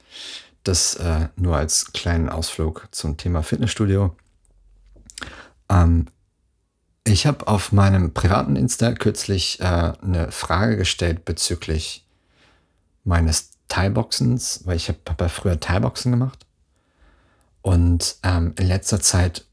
das 0.64 0.96
äh, 0.96 1.30
nur 1.36 1.56
als 1.56 1.94
kleinen 1.94 2.30
Ausflug 2.30 2.88
zum 2.92 3.16
Thema 3.18 3.44
Fitnessstudio. 3.44 4.16
Ähm, 5.70 6.08
ich 7.06 7.26
habe 7.26 7.48
auf 7.48 7.72
meinem 7.72 8.14
privaten 8.14 8.56
Insta 8.56 8.94
kürzlich 8.94 9.60
äh, 9.62 9.64
eine 9.64 10.32
Frage 10.32 10.78
gestellt 10.78 11.26
bezüglich 11.26 12.06
meines 13.04 13.52
Thai-Boxens, 13.80 14.62
weil 14.66 14.76
ich 14.76 14.90
habe 14.90 15.00
hab 15.08 15.22
ja 15.22 15.30
früher 15.30 15.60
Thai-Boxen 15.60 16.12
gemacht. 16.12 16.46
Und 17.62 18.18
ähm, 18.24 18.54
in 18.60 18.68
letzter 18.68 19.00
Zeit 19.00 19.46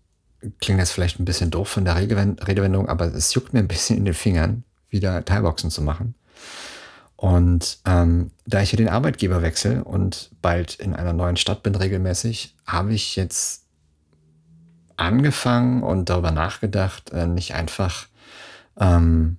klingt 0.61 0.81
das 0.81 0.91
vielleicht 0.91 1.21
ein 1.21 1.25
bisschen 1.25 1.51
doof 1.51 1.69
von 1.69 1.85
der 1.85 1.97
Redewendung, 1.97 2.89
aber 2.89 3.07
es 3.07 3.35
juckt 3.35 3.53
mir 3.53 3.61
ein 3.61 3.69
bisschen 3.69 3.97
in 3.97 4.05
den 4.05 4.15
Fingern, 4.15 4.65
wieder 4.91 5.25
Thai-Boxen 5.25 5.71
zu 5.71 5.81
machen. 5.81 6.15
Und 7.15 7.79
ähm, 7.87 8.33
da 8.47 8.61
ich 8.61 8.71
hier 8.71 8.77
den 8.77 8.89
Arbeitgeber 8.89 9.43
wechsle 9.43 9.85
und 9.85 10.31
bald 10.43 10.75
in 10.75 10.95
einer 10.95 11.13
neuen 11.13 11.37
Stadt 11.37 11.63
bin 11.63 11.77
regelmäßig, 11.77 12.57
habe 12.67 12.95
ich 12.95 13.17
jetzt 13.17 13.65
angefangen 14.97 15.83
und 15.83 16.11
darüber 16.11 16.33
nachgedacht, 16.33 17.11
äh, 17.13 17.27
nicht 17.27 17.55
einfach 17.55 18.09
ähm, 18.77 19.39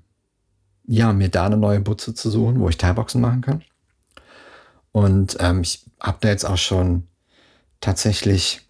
ja, 0.86 1.12
mir 1.12 1.30
da 1.30 1.46
eine 1.46 1.58
neue 1.58 1.82
Butze 1.82 2.14
zu 2.14 2.30
suchen, 2.30 2.62
wo 2.62 2.70
ich 2.70 2.78
Teilboxen 2.78 3.20
machen 3.20 3.42
kann. 3.42 3.64
Und 4.98 5.38
ähm, 5.40 5.62
ich 5.62 5.86
habe 6.00 6.18
da 6.22 6.30
jetzt 6.30 6.44
auch 6.44 6.58
schon 6.58 7.08
tatsächlich 7.82 8.62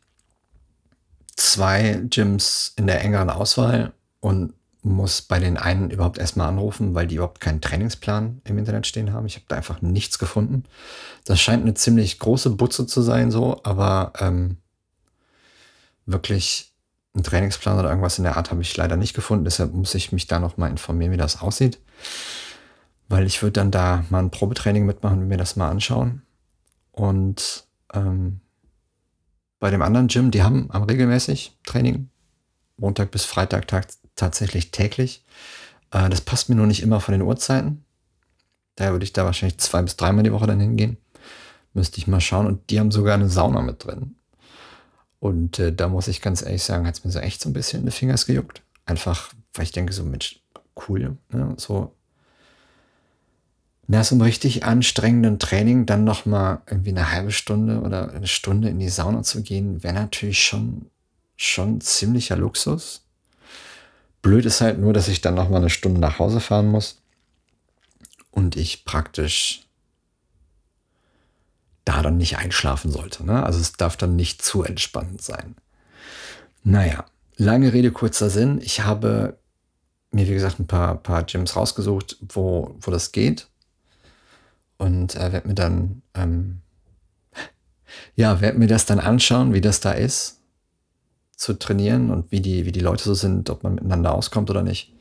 zwei 1.37 2.01
Gyms 2.09 2.73
in 2.75 2.85
der 2.85 2.99
engeren 2.99 3.29
Auswahl 3.29 3.93
und 4.19 4.53
muss 4.81 5.21
bei 5.21 5.39
den 5.39 5.55
einen 5.55 5.89
überhaupt 5.89 6.17
erstmal 6.17 6.49
anrufen, 6.49 6.93
weil 6.93 7.07
die 7.07 7.15
überhaupt 7.15 7.39
keinen 7.39 7.61
Trainingsplan 7.61 8.41
im 8.43 8.57
Internet 8.57 8.85
stehen 8.87 9.13
haben. 9.13 9.25
Ich 9.25 9.35
habe 9.35 9.45
da 9.47 9.55
einfach 9.55 9.81
nichts 9.81 10.19
gefunden. 10.19 10.65
Das 11.23 11.39
scheint 11.39 11.63
eine 11.63 11.75
ziemlich 11.75 12.19
große 12.19 12.49
Butze 12.49 12.85
zu 12.85 13.01
sein, 13.01 13.31
so, 13.31 13.61
aber 13.63 14.11
ähm, 14.19 14.57
wirklich 16.05 16.73
einen 17.13 17.23
Trainingsplan 17.23 17.79
oder 17.79 17.87
irgendwas 17.87 18.17
in 18.17 18.25
der 18.25 18.35
Art 18.35 18.51
habe 18.51 18.61
ich 18.61 18.75
leider 18.75 18.97
nicht 18.97 19.13
gefunden. 19.13 19.45
Deshalb 19.45 19.73
muss 19.73 19.95
ich 19.95 20.11
mich 20.11 20.27
da 20.27 20.39
noch 20.39 20.57
mal 20.57 20.69
informieren, 20.69 21.13
wie 21.13 21.17
das 21.17 21.39
aussieht. 21.39 21.79
Weil 23.09 23.25
ich 23.25 23.41
würde 23.41 23.53
dann 23.53 23.71
da 23.71 24.03
mal 24.09 24.19
ein 24.19 24.31
Probetraining 24.31 24.85
mitmachen 24.85 25.19
und 25.19 25.27
mir 25.27 25.37
das 25.37 25.55
mal 25.55 25.69
anschauen. 25.69 26.23
Und 26.91 27.67
ähm, 27.93 28.41
bei 29.59 29.71
dem 29.71 29.81
anderen 29.81 30.07
Gym, 30.07 30.31
die 30.31 30.43
haben 30.43 30.69
am 30.71 30.83
regelmäßig 30.83 31.57
Training. 31.63 32.09
Montag 32.77 33.11
bis 33.11 33.25
Freitag 33.25 33.67
tag, 33.67 33.87
tatsächlich 34.15 34.71
täglich. 34.71 35.23
Äh, 35.91 36.09
das 36.09 36.21
passt 36.21 36.49
mir 36.49 36.55
nur 36.55 36.67
nicht 36.67 36.83
immer 36.83 36.99
von 36.99 37.13
den 37.13 37.21
Uhrzeiten. 37.21 37.83
Daher 38.75 38.91
würde 38.91 39.05
ich 39.05 39.13
da 39.13 39.25
wahrscheinlich 39.25 39.57
zwei 39.57 39.81
bis 39.81 39.95
dreimal 39.95 40.23
die 40.23 40.31
Woche 40.31 40.47
dann 40.47 40.59
hingehen. 40.59 40.97
Müsste 41.73 41.97
ich 41.97 42.07
mal 42.07 42.21
schauen. 42.21 42.45
Und 42.45 42.69
die 42.69 42.79
haben 42.79 42.91
sogar 42.91 43.15
eine 43.15 43.29
Sauna 43.29 43.61
mit 43.61 43.83
drin. 43.83 44.15
Und 45.19 45.57
äh, 45.59 45.73
da 45.73 45.87
muss 45.87 46.07
ich 46.07 46.21
ganz 46.21 46.43
ehrlich 46.43 46.63
sagen, 46.63 46.85
hat 46.85 46.95
es 46.95 47.03
mir 47.03 47.11
so 47.11 47.19
echt 47.19 47.41
so 47.41 47.49
ein 47.49 47.53
bisschen 47.53 47.79
in 47.79 47.85
die 47.87 47.91
Fingers 47.91 48.27
gejuckt. 48.27 48.61
Einfach, 48.85 49.33
weil 49.53 49.63
ich 49.63 49.71
denke, 49.71 49.93
so, 49.93 50.03
Mensch, 50.03 50.43
cool, 50.87 51.17
ne? 51.31 51.55
so 51.57 51.96
nach 53.87 54.03
so 54.03 54.15
einem 54.15 54.21
richtig 54.21 54.65
anstrengenden 54.65 55.39
Training 55.39 55.85
dann 55.85 56.03
nochmal 56.03 56.61
irgendwie 56.67 56.89
eine 56.89 57.11
halbe 57.11 57.31
Stunde 57.31 57.79
oder 57.81 58.11
eine 58.11 58.27
Stunde 58.27 58.67
in 58.69 58.79
die 58.79 58.89
Sauna 58.89 59.23
zu 59.23 59.41
gehen, 59.41 59.81
wäre 59.81 59.93
natürlich 59.93 60.43
schon, 60.43 60.87
schon 61.37 61.79
ziemlicher 61.79 62.35
Luxus. 62.35 63.05
Blöd 64.21 64.45
ist 64.45 64.59
halt 64.59 64.77
nur, 64.77 64.91
dass 64.91 65.07
ich 65.07 65.21
dann 65.21 65.35
nochmal 65.35 65.61
eine 65.61 65.69
Stunde 65.69 66.01
nach 66.01 66.19
Hause 66.19 66.41
fahren 66.41 66.67
muss 66.67 67.01
und 68.31 68.57
ich 68.57 68.83
praktisch 68.83 69.63
da 71.85 72.01
dann 72.01 72.17
nicht 72.17 72.37
einschlafen 72.37 72.91
sollte. 72.91 73.25
Ne? 73.25 73.41
Also 73.43 73.61
es 73.61 73.71
darf 73.73 73.95
dann 73.95 74.17
nicht 74.17 74.41
zu 74.41 74.63
entspannend 74.63 75.21
sein. 75.21 75.55
Naja, 76.65 77.05
lange 77.37 77.71
Rede, 77.71 77.93
kurzer 77.93 78.29
Sinn. 78.29 78.59
Ich 78.61 78.81
habe 78.81 79.37
mir, 80.11 80.27
wie 80.27 80.33
gesagt, 80.33 80.59
ein 80.59 80.67
paar, 80.67 80.95
paar 80.95 81.23
Gyms 81.23 81.55
rausgesucht, 81.55 82.17
wo, 82.27 82.75
wo 82.81 82.91
das 82.91 83.13
geht 83.13 83.47
und 84.77 85.15
äh, 85.15 85.31
werde 85.31 85.47
mir 85.47 85.55
dann, 85.55 86.01
ähm, 86.13 86.61
ja, 88.15 88.41
werde 88.41 88.59
mir 88.59 88.67
das 88.67 88.85
dann 88.85 88.99
anschauen, 88.99 89.53
wie 89.53 89.61
das 89.61 89.79
da 89.79 89.91
ist, 89.91 90.41
zu 91.35 91.53
trainieren 91.53 92.09
und 92.09 92.31
wie 92.31 92.41
die, 92.41 92.65
wie 92.65 92.71
die 92.71 92.79
Leute 92.79 93.03
so 93.03 93.13
sind, 93.13 93.49
ob 93.49 93.63
man 93.63 93.75
miteinander 93.75 94.13
auskommt 94.13 94.49
oder 94.49 94.63
nicht. 94.63 94.93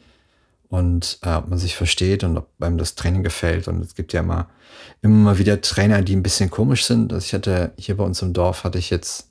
Und 0.69 1.19
äh, 1.23 1.35
ob 1.35 1.49
man 1.49 1.59
sich 1.59 1.77
versteht 1.77 2.25
und 2.25 2.37
ob 2.37 2.49
einem 2.61 2.77
das 2.77 2.97
Training 2.97 3.23
gefällt. 3.23 3.69
Und 3.69 3.83
es 3.83 3.95
gibt 3.95 4.13
ja 4.13 4.21
immer, 4.21 4.49
immer 5.01 5.39
wieder 5.39 5.61
Trainer, 5.61 6.03
die 6.03 6.17
ein 6.17 6.25
bisschen 6.25 6.51
komisch 6.51 6.85
sind. 6.85 7.13
Also 7.13 7.25
ich 7.25 7.35
hatte 7.35 7.73
hier 7.79 7.97
bei 7.97 8.05
uns 8.05 8.21
im 8.21 8.33
Dorf 8.33 8.65
hatte 8.65 8.79
ich 8.79 8.91
jetzt 8.91 9.31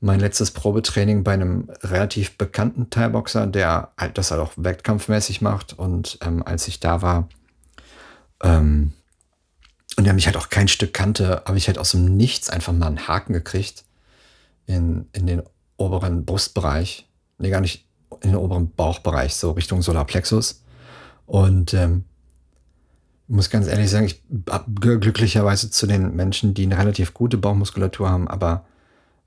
mein 0.00 0.18
letztes 0.18 0.50
Probetraining 0.50 1.22
bei 1.22 1.34
einem 1.34 1.68
relativ 1.82 2.36
bekannten 2.38 2.90
Thai-Boxer, 2.90 3.46
der 3.46 3.92
halt 3.96 4.18
das 4.18 4.30
halt 4.30 4.40
auch 4.40 4.52
wettkampfmäßig 4.56 5.42
macht. 5.42 5.78
Und 5.78 6.18
ähm, 6.22 6.42
als 6.42 6.66
ich 6.68 6.80
da 6.80 7.02
war, 7.02 7.28
ähm, 8.42 8.92
und 10.00 10.04
der 10.04 10.14
mich 10.14 10.24
halt 10.24 10.38
auch 10.38 10.48
kein 10.48 10.66
Stück 10.66 10.94
kannte, 10.94 11.42
habe 11.44 11.58
ich 11.58 11.66
halt 11.66 11.76
aus 11.76 11.90
dem 11.90 12.16
Nichts 12.16 12.48
einfach 12.48 12.72
mal 12.72 12.86
einen 12.86 13.06
Haken 13.06 13.34
gekriegt 13.34 13.84
in, 14.64 15.04
in 15.12 15.26
den 15.26 15.42
oberen 15.76 16.24
Brustbereich. 16.24 17.06
Nee, 17.36 17.50
gar 17.50 17.60
nicht 17.60 17.86
in 18.22 18.30
den 18.30 18.36
oberen 18.36 18.70
Bauchbereich, 18.70 19.34
so 19.34 19.50
Richtung 19.50 19.82
Solarplexus. 19.82 20.62
Und 21.26 21.74
ähm, 21.74 22.04
muss 23.28 23.50
ganz 23.50 23.66
ehrlich 23.66 23.90
sagen, 23.90 24.06
ich 24.06 24.22
habe 24.48 24.70
glücklicherweise 24.72 25.70
zu 25.70 25.86
den 25.86 26.16
Menschen, 26.16 26.54
die 26.54 26.62
eine 26.62 26.78
relativ 26.78 27.12
gute 27.12 27.36
Bauchmuskulatur 27.36 28.08
haben, 28.08 28.26
aber 28.26 28.64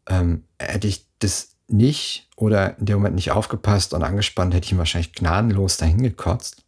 ähm, 0.07 0.43
hätte 0.57 0.87
ich 0.87 1.05
das 1.19 1.49
nicht 1.67 2.29
oder 2.35 2.79
in 2.79 2.87
dem 2.87 2.97
Moment 2.97 3.13
nicht 3.13 3.29
aufgepasst 3.29 3.93
und 3.93 4.01
angespannt, 4.01 4.55
hätte 4.55 4.65
ich 4.65 4.71
ihn 4.71 4.79
wahrscheinlich 4.79 5.13
gnadenlos 5.13 5.77
dahin 5.77 6.01
gekotzt. 6.01 6.63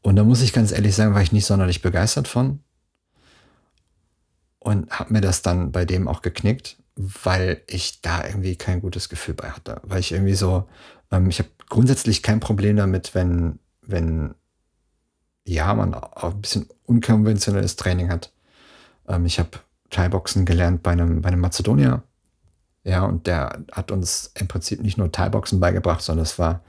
Und 0.00 0.16
da 0.16 0.24
muss 0.24 0.40
ich 0.40 0.54
ganz 0.54 0.72
ehrlich 0.72 0.94
sagen, 0.94 1.12
war 1.12 1.20
ich 1.20 1.32
nicht 1.32 1.44
sonderlich 1.44 1.82
begeistert 1.82 2.26
von 2.26 2.60
und 4.60 4.90
habe 4.90 5.12
mir 5.12 5.20
das 5.20 5.42
dann 5.42 5.72
bei 5.72 5.84
dem 5.84 6.06
auch 6.06 6.22
geknickt, 6.22 6.76
weil 6.94 7.62
ich 7.66 8.02
da 8.02 8.24
irgendwie 8.24 8.56
kein 8.56 8.80
gutes 8.80 9.08
Gefühl 9.08 9.34
bei 9.34 9.50
hatte. 9.50 9.80
Weil 9.82 10.00
ich 10.00 10.12
irgendwie 10.12 10.34
so, 10.34 10.68
ähm, 11.10 11.28
ich 11.30 11.38
habe 11.38 11.48
grundsätzlich 11.68 12.22
kein 12.22 12.40
Problem 12.40 12.76
damit, 12.76 13.14
wenn, 13.14 13.58
wenn 13.80 14.34
ja, 15.46 15.72
man 15.74 15.94
auch 15.94 16.34
ein 16.34 16.40
bisschen 16.42 16.68
unkonventionelles 16.84 17.76
Training 17.76 18.10
hat. 18.10 18.32
Ähm, 19.08 19.24
ich 19.24 19.38
habe 19.38 19.50
Thai-Boxen 19.88 20.44
gelernt 20.44 20.82
bei 20.82 20.92
einem, 20.92 21.22
bei 21.22 21.28
einem 21.28 21.40
Mazedonier. 21.40 22.02
Ja, 22.84 23.04
und 23.04 23.26
der 23.26 23.64
hat 23.72 23.90
uns 23.90 24.30
im 24.34 24.46
Prinzip 24.46 24.82
nicht 24.82 24.98
nur 24.98 25.10
Thai-Boxen 25.10 25.58
beigebracht, 25.58 26.02
sondern 26.02 26.24
es 26.24 26.38
war 26.38 26.62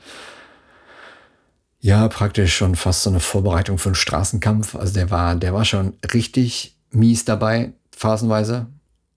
ja 1.79 2.07
praktisch 2.07 2.55
schon 2.55 2.75
fast 2.75 3.03
so 3.03 3.09
eine 3.09 3.19
Vorbereitung 3.19 3.77
für 3.77 3.89
einen 3.89 3.95
Straßenkampf. 3.95 4.75
Also 4.75 4.93
der 4.93 5.09
war, 5.09 5.35
der 5.35 5.53
war 5.53 5.65
schon 5.65 5.97
richtig 6.13 6.77
mies 6.91 7.25
dabei 7.25 7.73
phasenweise. 8.01 8.67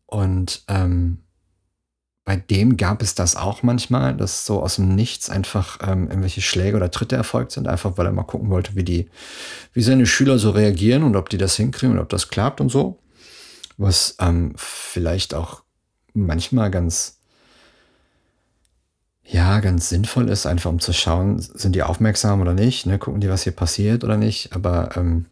Und 0.07 0.63
ähm, 0.69 1.19
bei 2.25 2.37
dem 2.37 2.77
gab 2.77 3.03
es 3.03 3.15
das 3.15 3.37
auch 3.37 3.63
manchmal, 3.63 4.17
dass 4.17 4.47
so 4.47 4.63
aus 4.63 4.77
dem 4.77 4.95
Nichts 4.95 5.29
einfach 5.29 5.79
ähm, 5.83 6.09
irgendwelche 6.09 6.41
Schläge 6.41 6.77
oder 6.77 6.91
Tritte 6.91 7.17
erfolgt 7.17 7.53
sind, 7.53 7.67
einfach 7.67 7.97
weil 7.97 8.07
er 8.07 8.13
mal 8.13 8.23
gucken 8.23 8.51
wollte, 8.51 8.77
wie 8.77 8.85
die, 8.85 9.11
wie 9.73 9.83
seine 9.83 10.07
Schüler 10.07 10.39
so 10.39 10.51
reagieren 10.51 11.03
und 11.03 11.17
ob 11.17 11.29
die 11.29 11.39
das 11.39 11.57
hinkriegen 11.57 11.97
und 11.97 12.03
ob 12.03 12.09
das 12.09 12.29
klappt 12.29 12.61
und 12.61 12.71
so. 12.71 12.99
Was 13.77 14.17
ähm, 14.21 14.53
vielleicht 14.57 15.35
auch 15.35 15.63
manchmal 16.13 16.71
ganz, 16.71 17.19
ja, 19.25 19.61
ganz 19.61 19.89
sinnvoll 19.89 20.29
ist, 20.29 20.47
einfach 20.47 20.71
um 20.71 20.79
zu 20.79 20.93
schauen, 20.93 21.41
sind 21.41 21.75
die 21.75 21.83
aufmerksam 21.83 22.41
oder 22.41 22.55
nicht, 22.55 22.87
ne? 22.87 22.99
gucken 22.99 23.21
die, 23.21 23.29
was 23.29 23.43
hier 23.43 23.53
passiert 23.53 24.05
oder 24.05 24.17
nicht. 24.17 24.55
Aber 24.55 24.97
ähm, 24.97 25.27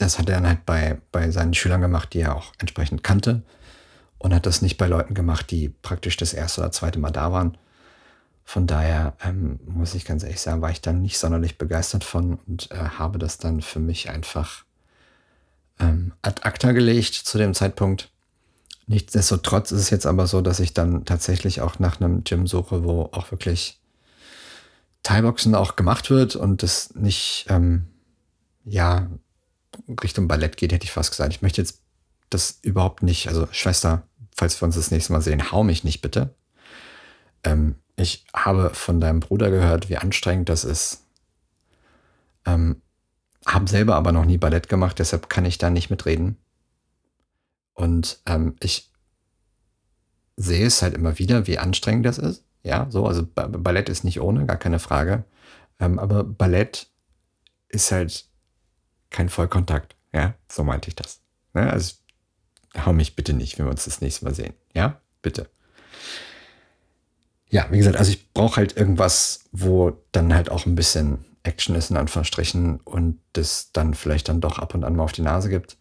das 0.00 0.18
hat 0.18 0.28
er 0.28 0.36
dann 0.36 0.46
halt 0.46 0.64
bei, 0.64 0.98
bei 1.12 1.30
seinen 1.30 1.52
Schülern 1.52 1.82
gemacht, 1.82 2.14
die 2.14 2.20
er 2.20 2.34
auch 2.34 2.52
entsprechend 2.58 3.04
kannte. 3.04 3.42
Und 4.18 4.34
hat 4.34 4.46
das 4.46 4.62
nicht 4.62 4.76
bei 4.76 4.86
Leuten 4.86 5.14
gemacht, 5.14 5.50
die 5.50 5.68
praktisch 5.68 6.16
das 6.16 6.34
erste 6.34 6.60
oder 6.62 6.72
zweite 6.72 6.98
Mal 6.98 7.10
da 7.10 7.32
waren. 7.32 7.56
Von 8.44 8.66
daher 8.66 9.14
ähm, 9.22 9.60
muss 9.64 9.94
ich 9.94 10.04
ganz 10.04 10.22
ehrlich 10.22 10.40
sagen, 10.40 10.62
war 10.62 10.70
ich 10.70 10.80
dann 10.80 11.02
nicht 11.02 11.18
sonderlich 11.18 11.58
begeistert 11.58 12.04
von 12.04 12.38
und 12.46 12.70
äh, 12.70 12.76
habe 12.76 13.18
das 13.18 13.38
dann 13.38 13.62
für 13.62 13.78
mich 13.78 14.10
einfach 14.10 14.64
ähm, 15.78 16.12
ad 16.22 16.42
acta 16.42 16.72
gelegt 16.72 17.14
zu 17.14 17.38
dem 17.38 17.54
Zeitpunkt. 17.54 18.10
Nichtsdestotrotz 18.86 19.70
ist 19.70 19.80
es 19.82 19.90
jetzt 19.90 20.06
aber 20.06 20.26
so, 20.26 20.40
dass 20.40 20.60
ich 20.60 20.74
dann 20.74 21.04
tatsächlich 21.04 21.60
auch 21.60 21.78
nach 21.78 22.00
einem 22.00 22.24
Gym 22.24 22.46
suche, 22.46 22.84
wo 22.84 23.08
auch 23.12 23.30
wirklich 23.30 23.78
Thai-Boxen 25.02 25.54
auch 25.54 25.76
gemacht 25.76 26.10
wird 26.10 26.36
und 26.36 26.62
das 26.62 26.94
nicht, 26.94 27.46
ähm, 27.48 27.86
ja, 28.64 29.08
Richtung 30.02 30.28
Ballett 30.28 30.56
geht, 30.56 30.72
hätte 30.72 30.84
ich 30.84 30.92
fast 30.92 31.10
gesagt. 31.10 31.32
Ich 31.32 31.42
möchte 31.42 31.60
jetzt 31.60 31.82
das 32.30 32.58
überhaupt 32.62 33.02
nicht, 33.02 33.28
also 33.28 33.48
Schwester, 33.50 34.06
falls 34.36 34.60
wir 34.60 34.66
uns 34.66 34.76
das 34.76 34.90
nächste 34.90 35.12
Mal 35.12 35.20
sehen, 35.20 35.52
hau 35.52 35.64
mich 35.64 35.84
nicht 35.84 36.00
bitte. 36.00 36.34
Ähm, 37.42 37.76
ich 37.96 38.24
habe 38.34 38.70
von 38.70 39.00
deinem 39.00 39.20
Bruder 39.20 39.50
gehört, 39.50 39.88
wie 39.88 39.96
anstrengend 39.96 40.48
das 40.48 40.64
ist. 40.64 41.04
Ähm, 42.46 42.80
habe 43.46 43.68
selber 43.68 43.96
aber 43.96 44.12
noch 44.12 44.24
nie 44.24 44.38
Ballett 44.38 44.68
gemacht, 44.68 44.98
deshalb 44.98 45.28
kann 45.28 45.44
ich 45.44 45.58
da 45.58 45.70
nicht 45.70 45.90
mitreden. 45.90 46.36
Und 47.74 48.20
ähm, 48.26 48.56
ich 48.60 48.90
sehe 50.36 50.66
es 50.66 50.82
halt 50.82 50.94
immer 50.94 51.18
wieder, 51.18 51.46
wie 51.46 51.58
anstrengend 51.58 52.06
das 52.06 52.18
ist. 52.18 52.44
Ja, 52.62 52.86
so, 52.90 53.06
also 53.06 53.26
Ballett 53.26 53.88
ist 53.88 54.04
nicht 54.04 54.20
ohne, 54.20 54.46
gar 54.46 54.56
keine 54.56 54.78
Frage. 54.78 55.24
Ähm, 55.78 55.98
aber 55.98 56.24
Ballett 56.24 56.88
ist 57.68 57.90
halt 57.92 58.29
kein 59.10 59.28
Vollkontakt. 59.28 59.96
Ja, 60.12 60.34
so 60.50 60.64
meinte 60.64 60.88
ich 60.88 60.96
das. 60.96 61.20
Ne? 61.54 61.70
Also 61.70 61.94
hau 62.84 62.92
mich 62.92 63.16
bitte 63.16 63.32
nicht, 63.32 63.58
wenn 63.58 63.66
wir 63.66 63.70
uns 63.70 63.84
das 63.84 64.00
nächste 64.00 64.24
Mal 64.24 64.34
sehen. 64.34 64.54
Ja, 64.74 65.00
bitte. 65.22 65.48
Ja, 67.48 67.66
wie 67.70 67.78
gesagt, 67.78 67.96
also 67.96 68.12
ich 68.12 68.32
brauche 68.32 68.56
halt 68.56 68.76
irgendwas, 68.76 69.40
wo 69.50 69.96
dann 70.12 70.32
halt 70.32 70.50
auch 70.50 70.66
ein 70.66 70.76
bisschen 70.76 71.24
Action 71.42 71.74
ist, 71.74 71.90
in 71.90 71.96
Anführungsstrichen, 71.96 72.80
und 72.80 73.18
das 73.32 73.72
dann 73.72 73.94
vielleicht 73.94 74.28
dann 74.28 74.40
doch 74.40 74.58
ab 74.58 74.74
und 74.74 74.84
an 74.84 74.94
mal 74.94 75.04
auf 75.04 75.12
die 75.12 75.22
Nase 75.22 75.48
gibt. 75.48 75.76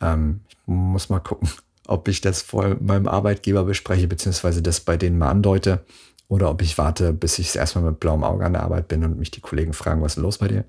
Ähm, 0.00 0.40
ich 0.48 0.56
muss 0.66 1.08
mal 1.08 1.20
gucken, 1.20 1.48
ob 1.86 2.08
ich 2.08 2.20
das 2.20 2.42
vor 2.42 2.76
meinem 2.80 3.06
Arbeitgeber 3.06 3.64
bespreche, 3.64 4.08
beziehungsweise 4.08 4.62
das 4.62 4.80
bei 4.80 4.96
denen 4.96 5.18
mal 5.18 5.30
andeute, 5.30 5.84
oder 6.28 6.50
ob 6.50 6.60
ich 6.60 6.76
warte, 6.76 7.12
bis 7.12 7.38
ich 7.38 7.54
erstmal 7.54 7.84
mit 7.84 8.00
blauem 8.00 8.24
Auge 8.24 8.44
an 8.44 8.54
der 8.54 8.64
Arbeit 8.64 8.88
bin 8.88 9.04
und 9.04 9.16
mich 9.16 9.30
die 9.30 9.40
Kollegen 9.40 9.72
fragen, 9.72 10.02
was 10.02 10.16
ist 10.16 10.22
los 10.22 10.38
bei 10.38 10.48
dir? 10.48 10.64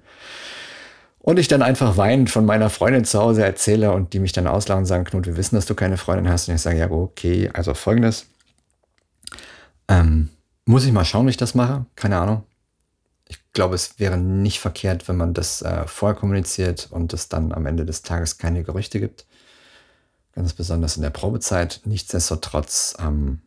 Und 1.19 1.39
ich 1.39 1.47
dann 1.47 1.61
einfach 1.61 1.97
weinend 1.97 2.29
von 2.29 2.45
meiner 2.45 2.69
Freundin 2.69 3.03
zu 3.03 3.19
Hause 3.19 3.43
erzähle 3.43 3.91
und 3.91 4.13
die 4.13 4.19
mich 4.19 4.31
dann 4.31 4.47
auslachen 4.47 4.83
und 4.83 4.85
sagen, 4.85 5.03
Knut, 5.03 5.25
wir 5.25 5.35
wissen, 5.35 5.55
dass 5.55 5.65
du 5.65 5.75
keine 5.75 5.97
Freundin 5.97 6.29
hast. 6.29 6.47
Und 6.47 6.55
ich 6.55 6.61
sage, 6.61 6.77
ja, 6.77 6.89
okay, 6.89 7.49
also 7.53 7.73
folgendes. 7.73 8.27
Ähm, 9.87 10.29
muss 10.65 10.85
ich 10.85 10.91
mal 10.91 11.05
schauen, 11.05 11.25
wie 11.25 11.31
ich 11.31 11.37
das 11.37 11.55
mache? 11.55 11.85
Keine 11.95 12.17
Ahnung. 12.17 12.43
Ich 13.27 13.39
glaube, 13.51 13.75
es 13.75 13.99
wäre 13.99 14.17
nicht 14.17 14.59
verkehrt, 14.59 15.07
wenn 15.07 15.17
man 15.17 15.33
das 15.33 15.61
äh, 15.61 15.85
vorher 15.87 16.17
kommuniziert 16.17 16.87
und 16.91 17.13
es 17.13 17.29
dann 17.29 17.51
am 17.51 17.65
Ende 17.65 17.85
des 17.85 18.03
Tages 18.03 18.37
keine 18.37 18.63
Gerüchte 18.63 18.99
gibt. 18.99 19.25
Ganz 20.33 20.53
besonders 20.53 20.95
in 20.95 21.03
der 21.03 21.09
Probezeit. 21.09 21.81
Nichtsdestotrotz 21.85 22.95
ähm, 22.99 23.41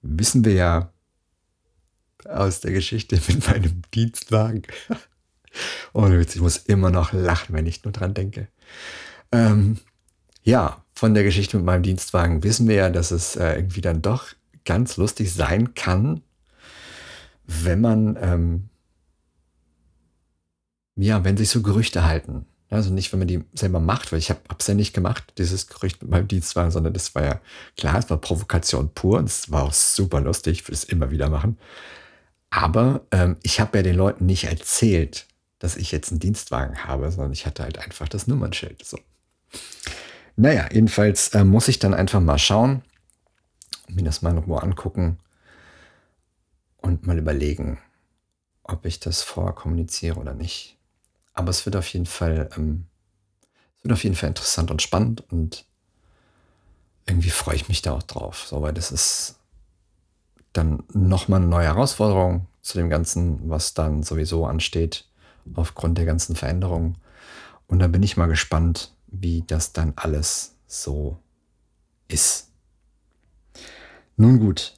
wissen 0.00 0.44
wir 0.44 0.54
ja 0.54 0.92
aus 2.28 2.60
der 2.60 2.72
Geschichte 2.72 3.20
mit 3.28 3.46
meinem 3.46 3.82
Dienstwagen, 3.94 4.62
Ohne 5.92 6.18
Witz, 6.18 6.34
ich 6.34 6.40
muss 6.40 6.56
immer 6.56 6.90
noch 6.90 7.12
lachen, 7.12 7.54
wenn 7.54 7.66
ich 7.66 7.84
nur 7.84 7.92
dran 7.92 8.14
denke. 8.14 8.48
Ähm, 9.30 9.78
ja, 10.42 10.84
von 10.94 11.14
der 11.14 11.24
Geschichte 11.24 11.56
mit 11.56 11.66
meinem 11.66 11.82
Dienstwagen 11.82 12.42
wissen 12.42 12.68
wir 12.68 12.76
ja, 12.76 12.90
dass 12.90 13.10
es 13.10 13.36
äh, 13.36 13.54
irgendwie 13.56 13.80
dann 13.80 14.02
doch 14.02 14.26
ganz 14.64 14.96
lustig 14.96 15.32
sein 15.32 15.74
kann, 15.74 16.22
wenn 17.46 17.80
man, 17.80 18.18
ähm, 18.20 18.68
ja, 20.96 21.24
wenn 21.24 21.36
sich 21.36 21.48
so 21.48 21.62
Gerüchte 21.62 22.04
halten. 22.04 22.46
Also 22.70 22.90
nicht, 22.90 23.12
wenn 23.12 23.18
man 23.18 23.28
die 23.28 23.44
selber 23.52 23.80
macht, 23.80 24.12
weil 24.12 24.18
ich 24.18 24.30
habe 24.30 24.40
es 24.58 24.66
ja 24.66 24.74
nicht 24.74 24.94
gemacht, 24.94 25.34
dieses 25.36 25.66
Gerücht 25.66 26.00
mit 26.02 26.10
meinem 26.10 26.28
Dienstwagen, 26.28 26.70
sondern 26.70 26.94
das 26.94 27.14
war 27.14 27.22
ja 27.22 27.40
klar, 27.76 27.98
es 27.98 28.08
war 28.08 28.16
Provokation 28.16 28.94
pur 28.94 29.18
und 29.18 29.28
es 29.28 29.50
war 29.50 29.64
auch 29.64 29.74
super 29.74 30.20
lustig, 30.22 30.60
ich 30.60 30.64
würde 30.64 30.74
es 30.74 30.84
immer 30.84 31.10
wieder 31.10 31.28
machen. 31.28 31.58
Aber 32.48 33.06
ähm, 33.10 33.36
ich 33.42 33.60
habe 33.60 33.78
ja 33.78 33.82
den 33.82 33.96
Leuten 33.96 34.24
nicht 34.24 34.44
erzählt, 34.44 35.26
dass 35.62 35.76
ich 35.76 35.92
jetzt 35.92 36.10
einen 36.10 36.18
Dienstwagen 36.18 36.84
habe, 36.84 37.08
sondern 37.12 37.32
ich 37.32 37.46
hatte 37.46 37.62
halt 37.62 37.78
einfach 37.78 38.08
das 38.08 38.26
Nummernschild. 38.26 38.84
So. 38.84 38.98
Naja, 40.34 40.68
jedenfalls 40.72 41.28
äh, 41.28 41.44
muss 41.44 41.68
ich 41.68 41.78
dann 41.78 41.94
einfach 41.94 42.18
mal 42.18 42.38
schauen, 42.38 42.82
mir 43.88 44.02
das 44.02 44.22
mal 44.22 44.32
nochmal 44.32 44.64
angucken 44.64 45.18
und 46.78 47.06
mal 47.06 47.16
überlegen, 47.16 47.78
ob 48.64 48.84
ich 48.86 48.98
das 48.98 49.22
vorher 49.22 49.52
kommuniziere 49.52 50.18
oder 50.18 50.34
nicht. 50.34 50.78
Aber 51.32 51.50
es 51.50 51.64
wird 51.64 51.76
auf 51.76 51.86
jeden 51.92 52.06
Fall, 52.06 52.50
ähm, 52.56 52.86
es 53.78 53.84
wird 53.84 53.92
auf 53.92 54.02
jeden 54.02 54.16
Fall 54.16 54.30
interessant 54.30 54.72
und 54.72 54.82
spannend 54.82 55.20
und 55.30 55.64
irgendwie 57.06 57.30
freue 57.30 57.54
ich 57.54 57.68
mich 57.68 57.82
da 57.82 57.92
auch 57.92 58.02
drauf. 58.02 58.46
So, 58.48 58.62
weil 58.62 58.72
das 58.72 58.90
ist 58.90 59.36
dann 60.52 60.82
nochmal 60.92 61.38
eine 61.38 61.48
neue 61.48 61.66
Herausforderung 61.66 62.48
zu 62.62 62.78
dem 62.78 62.90
Ganzen, 62.90 63.48
was 63.48 63.74
dann 63.74 64.02
sowieso 64.02 64.44
ansteht, 64.44 65.06
aufgrund 65.54 65.98
der 65.98 66.04
ganzen 66.04 66.36
Veränderungen. 66.36 66.98
Und 67.66 67.78
da 67.78 67.88
bin 67.88 68.02
ich 68.02 68.16
mal 68.16 68.26
gespannt, 68.26 68.94
wie 69.06 69.44
das 69.46 69.72
dann 69.72 69.92
alles 69.96 70.56
so 70.66 71.18
ist. 72.08 72.48
Nun 74.16 74.38
gut. 74.38 74.74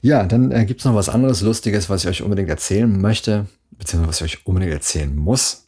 Ja, 0.00 0.24
dann 0.24 0.52
äh, 0.52 0.64
gibt 0.66 0.80
es 0.80 0.86
noch 0.86 0.94
was 0.94 1.08
anderes 1.08 1.40
Lustiges, 1.40 1.90
was 1.90 2.02
ich 2.02 2.08
euch 2.08 2.22
unbedingt 2.22 2.48
erzählen 2.48 3.00
möchte, 3.00 3.46
beziehungsweise 3.72 4.08
was 4.08 4.20
ich 4.20 4.38
euch 4.38 4.46
unbedingt 4.46 4.72
erzählen 4.72 5.14
muss. 5.14 5.66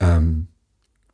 Ähm, 0.00 0.48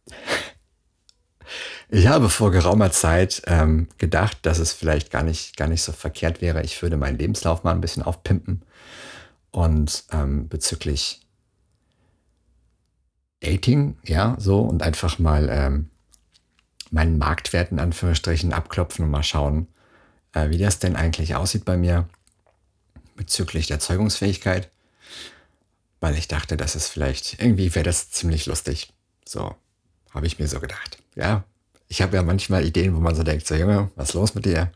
ich 1.88 2.06
habe 2.06 2.30
vor 2.30 2.50
geraumer 2.50 2.90
Zeit 2.90 3.42
ähm, 3.46 3.88
gedacht, 3.98 4.38
dass 4.42 4.58
es 4.58 4.72
vielleicht 4.72 5.10
gar 5.10 5.22
nicht, 5.22 5.56
gar 5.56 5.68
nicht 5.68 5.82
so 5.82 5.92
verkehrt 5.92 6.40
wäre. 6.40 6.62
Ich 6.62 6.80
würde 6.80 6.96
meinen 6.96 7.18
Lebenslauf 7.18 7.64
mal 7.64 7.72
ein 7.72 7.80
bisschen 7.80 8.02
aufpimpen 8.02 8.62
und 9.50 10.04
ähm, 10.12 10.48
bezüglich 10.48 11.20
Dating, 13.40 13.96
ja, 14.04 14.36
so 14.38 14.60
und 14.60 14.82
einfach 14.82 15.18
mal 15.18 15.48
ähm, 15.50 15.90
meinen 16.90 17.18
Marktwert 17.18 17.72
in 17.72 17.78
Anführungsstrichen 17.78 18.52
abklopfen 18.52 19.04
und 19.04 19.10
mal 19.10 19.22
schauen, 19.22 19.68
äh, 20.32 20.50
wie 20.50 20.58
das 20.58 20.78
denn 20.78 20.96
eigentlich 20.96 21.34
aussieht 21.34 21.64
bei 21.64 21.76
mir 21.76 22.08
bezüglich 23.16 23.66
der 23.66 23.80
Zeugungsfähigkeit 23.80 24.70
weil 26.00 26.16
ich 26.16 26.28
dachte, 26.28 26.56
das 26.56 26.74
ist 26.74 26.88
vielleicht, 26.88 27.40
irgendwie 27.40 27.74
wäre 27.74 27.84
das 27.84 28.10
ziemlich 28.10 28.46
lustig. 28.46 28.92
So, 29.24 29.54
habe 30.10 30.26
ich 30.26 30.38
mir 30.38 30.48
so 30.48 30.58
gedacht. 30.58 30.98
Ja, 31.14 31.44
ich 31.88 32.02
habe 32.02 32.16
ja 32.16 32.22
manchmal 32.22 32.64
Ideen, 32.64 32.96
wo 32.96 33.00
man 33.00 33.14
so 33.14 33.22
denkt, 33.22 33.46
so 33.46 33.54
Junge, 33.54 33.90
was 33.96 34.10
ist 34.10 34.14
los 34.14 34.34
mit 34.34 34.46
dir? 34.46 34.72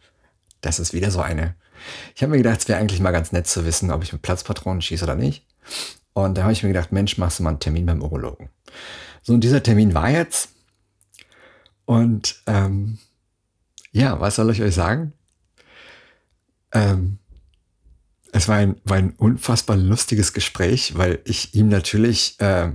Das 0.60 0.78
ist 0.78 0.92
wieder 0.92 1.10
so 1.10 1.20
eine. 1.20 1.54
Ich 2.14 2.22
habe 2.22 2.30
mir 2.30 2.38
gedacht, 2.38 2.60
es 2.60 2.68
wäre 2.68 2.78
eigentlich 2.78 3.00
mal 3.00 3.10
ganz 3.10 3.32
nett 3.32 3.46
zu 3.46 3.64
wissen, 3.64 3.90
ob 3.90 4.02
ich 4.02 4.12
mit 4.12 4.22
Platzpatronen 4.22 4.82
schieße 4.82 5.04
oder 5.04 5.14
nicht. 5.14 5.44
Und 6.14 6.38
da 6.38 6.42
habe 6.42 6.52
ich 6.52 6.62
mir 6.62 6.70
gedacht, 6.70 6.92
Mensch, 6.92 7.18
machst 7.18 7.38
du 7.38 7.42
mal 7.42 7.50
einen 7.50 7.60
Termin 7.60 7.86
beim 7.86 8.02
Urologen. 8.02 8.48
So, 9.22 9.34
und 9.34 9.42
dieser 9.42 9.62
Termin 9.62 9.94
war 9.94 10.10
jetzt. 10.10 10.50
Und 11.84 12.42
ähm, 12.46 12.98
ja, 13.90 14.20
was 14.20 14.36
soll 14.36 14.50
ich 14.50 14.62
euch 14.62 14.74
sagen? 14.74 15.12
Ähm, 16.72 17.18
es 18.32 18.48
war 18.48 18.56
ein, 18.56 18.76
war 18.84 18.96
ein 18.96 19.12
unfassbar 19.16 19.76
lustiges 19.76 20.32
Gespräch, 20.32 20.96
weil 20.96 21.20
ich 21.24 21.54
ihm 21.54 21.68
natürlich, 21.68 22.38
äh, 22.40 22.72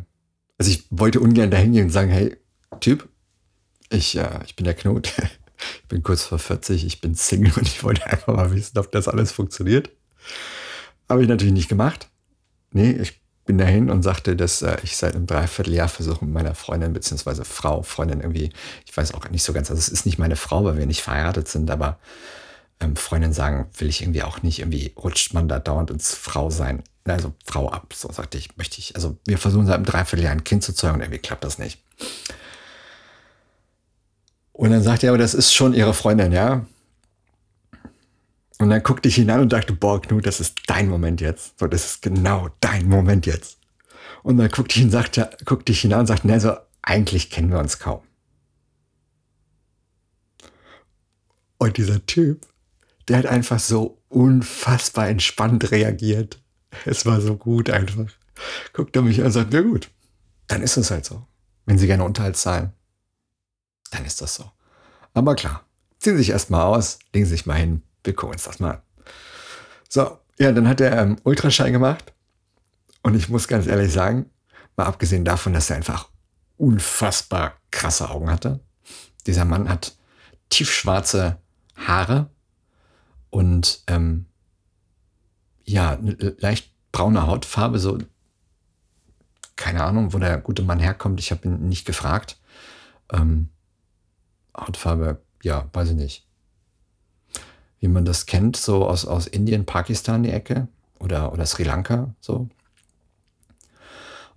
also 0.58 0.72
ich 0.72 0.86
wollte 0.90 1.20
ungern 1.20 1.52
dahin 1.52 1.74
gehen 1.74 1.86
und 1.86 1.92
sagen, 1.92 2.12
hey, 2.12 2.38
Typ, 2.80 3.10
ich, 3.90 4.18
äh, 4.18 4.40
ich 4.46 4.56
bin 4.56 4.66
der 4.66 4.74
Knut, 4.74 5.14
ich 5.82 5.88
bin 5.88 6.04
kurz 6.04 6.24
vor 6.24 6.40
40, 6.40 6.86
ich 6.86 7.02
bin 7.02 7.16
Single 7.16 7.54
und 7.58 7.68
ich 7.68 7.84
wollte 7.84 8.06
einfach 8.06 8.36
mal 8.36 8.54
wissen, 8.54 8.78
ob 8.78 8.92
das 8.92 9.08
alles 9.08 9.32
funktioniert. 9.32 9.90
Habe 11.08 11.24
ich 11.24 11.28
natürlich 11.28 11.54
nicht 11.54 11.70
gemacht. 11.70 12.10
Nee, 12.72 12.92
ich 12.92 13.20
bin 13.50 13.58
dahin 13.58 13.90
und 13.90 14.04
sagte, 14.04 14.36
dass 14.36 14.62
äh, 14.62 14.78
ich 14.84 14.96
seit 14.96 15.16
einem 15.16 15.26
Dreivierteljahr 15.26 15.90
versuche, 15.90 16.24
mit 16.24 16.32
meiner 16.36 16.54
Freundin 16.54 16.94
beziehungsweise 16.94 17.44
Frau, 17.44 17.82
Freundin 17.82 18.22
irgendwie, 18.22 18.52
ich 18.86 18.96
weiß 18.96 19.16
auch 19.16 19.28
nicht 19.32 19.42
so 19.42 19.54
ganz, 19.54 19.72
also 19.72 19.80
es 19.80 19.90
ist 19.90 20.06
nicht 20.06 20.20
meine 20.20 20.36
Frau, 20.36 20.66
weil 20.66 20.78
wir 20.78 20.86
nicht 20.86 21.02
verheiratet 21.02 21.48
sind, 21.48 21.72
aber 21.72 21.98
ähm, 22.80 22.96
Freundin 22.96 23.34
sagen, 23.34 23.66
will 23.80 23.90
ich 23.90 24.04
irgendwie 24.04 24.22
auch 24.22 24.44
nicht. 24.44 24.60
Irgendwie 24.60 24.94
rutscht 24.96 25.34
man 25.34 25.48
da 25.48 25.58
dauernd 25.58 25.90
ins 25.90 26.14
Frau 26.14 26.52
sein, 26.52 26.84
also 27.06 27.34
Frau 27.44 27.72
ab. 27.72 27.92
So 27.96 28.12
sagte 28.12 28.38
ich, 28.38 28.56
möchte 28.56 28.78
ich. 28.78 28.96
Also 28.96 29.18
wir 29.26 29.40
versuchen 29.40 29.66
seit 29.66 29.78
einem 29.78 29.86
Dreivierteljahr 29.86 30.32
ein 30.32 30.44
Kind 30.44 30.64
zu 30.64 30.76
zeugen 30.76 30.98
und 30.98 31.02
irgendwie 31.02 31.18
klappt 31.18 31.44
das 31.44 31.58
nicht. 31.58 31.80
Und 34.54 34.70
dann 34.70 34.84
sagte 34.84 35.08
er, 35.08 35.14
aber 35.14 35.18
das 35.18 35.34
ist 35.34 35.56
schon 35.56 35.74
ihre 35.74 35.96
Freundin, 35.96 36.32
ja? 36.34 36.68
Und 38.60 38.70
dann 38.70 38.84
guckte 38.84 39.10
ich 39.10 39.18
ihn 39.18 39.32
und 39.32 39.54
dachte, 39.54 39.74
boah, 39.74 40.02
Knut, 40.02 40.28
das 40.28 40.40
ist 40.40 40.60
dein 40.68 40.90
Moment 40.90 41.22
jetzt. 41.22 41.58
So, 41.60 41.68
das 41.68 41.86
ist 41.86 42.02
genau 42.02 42.50
dein 42.60 42.88
Moment 42.88 43.26
jetzt. 43.26 43.58
Und 44.22 44.38
dann 44.38 44.50
guckte 44.50 44.78
ich 44.78 44.84
ihn, 44.84 44.92
sagte, 44.92 45.30
guckte 45.46 45.72
ich 45.72 45.84
ihn 45.84 45.94
und 45.94 46.06
sagte, 46.06 46.28
ne, 46.28 46.40
so, 46.40 46.56
eigentlich 46.82 47.30
kennen 47.30 47.52
wir 47.52 47.60
uns 47.60 47.80
kaum. 47.80 48.02
Und 51.58 51.78
dieser 51.78 52.06
Typ 52.06 52.46
der 53.10 53.18
hat 53.18 53.26
einfach 53.26 53.60
so 53.60 54.02
unfassbar 54.08 55.10
entspannt 55.10 55.72
reagiert. 55.72 56.42
Es 56.86 57.06
war 57.06 57.20
so 57.20 57.36
gut 57.36 57.70
einfach. 57.70 58.06
Guckt 58.72 58.96
er 58.96 59.02
mich 59.02 59.20
an 59.20 59.26
und 59.26 59.32
sagt, 59.32 59.52
na 59.52 59.62
gut, 59.62 59.90
dann 60.48 60.62
ist 60.62 60.78
es 60.78 60.92
halt 60.92 61.06
so. 61.06 61.26
Wenn 61.66 61.80
Sie 61.80 61.88
gerne 61.88 62.04
Unterhalt 62.04 62.38
zahlen, 62.38 62.72
dann 63.92 64.06
ist 64.06 64.22
das 64.22 64.36
so. 64.36 64.50
Aber 65.14 65.36
klar, 65.36 65.66
ziehen 65.98 66.14
Sie 66.14 66.20
sich 66.20 66.30
erstmal 66.30 66.62
aus, 66.62 67.00
legen 67.14 67.26
Sie 67.26 67.32
sich 67.32 67.48
mal 67.48 67.56
hin, 67.56 67.82
wir 68.04 68.16
gucken 68.16 68.34
uns 68.34 68.44
das 68.44 68.60
mal 68.60 68.72
an. 68.72 68.82
So, 69.88 70.20
ja, 70.38 70.52
dann 70.52 70.68
hat 70.68 70.82
er 70.82 70.98
ähm, 70.98 71.18
Ultraschall 71.24 71.72
gemacht. 71.72 72.14
Und 73.02 73.16
ich 73.16 73.30
muss 73.30 73.48
ganz 73.48 73.66
ehrlich 73.68 73.92
sagen, 73.92 74.30
mal 74.76 74.86
abgesehen 74.86 75.26
davon, 75.26 75.54
dass 75.54 75.70
er 75.70 75.78
einfach 75.78 76.10
unfassbar 76.58 77.54
krasse 77.72 78.10
Augen 78.10 78.30
hatte. 78.30 78.60
Dieser 79.26 79.46
Mann 79.46 79.70
hat 79.70 79.96
tiefschwarze 80.50 81.38
Haare, 81.76 82.30
und 83.30 83.84
ähm, 83.88 84.26
ja, 85.64 85.92
eine 85.92 86.36
leicht 86.40 86.74
braune 86.92 87.28
Hautfarbe, 87.28 87.80
so 87.80 88.00
keine 89.56 89.84
Ahnung, 89.84 90.14
wo 90.14 90.20
der 90.20 90.38
gute 90.38 90.64
Mann 90.64 90.80
herkommt. 90.80 91.20
Ich 91.20 91.32
habe 91.32 91.48
ihn 91.48 91.68
nicht 91.68 91.86
gefragt. 91.86 92.40
Ähm, 93.12 93.50
Hautfarbe, 94.58 95.22
ja, 95.44 95.70
weiß 95.74 95.90
ich 95.90 95.96
nicht. 95.96 96.29
Wie 97.80 97.88
man 97.88 98.06
das 98.06 98.26
kennt, 98.26 98.58
so 98.58 98.88
aus, 98.88 99.06
aus 99.06 99.28
Indien, 99.28 99.66
Pakistan 99.66 100.24
die 100.24 100.32
Ecke 100.32 100.68
oder, 101.00 101.32
oder 101.32 101.46
Sri 101.46 101.64
Lanka, 101.64 102.14
so. 102.20 102.50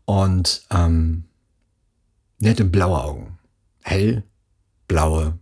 Und 0.04 0.62
ähm, 0.70 1.24
er 2.40 2.50
hatte 2.50 2.64
blaue 2.64 3.02
Augen. 3.02 3.38
Hell 3.82 4.24
blaue 4.88 5.38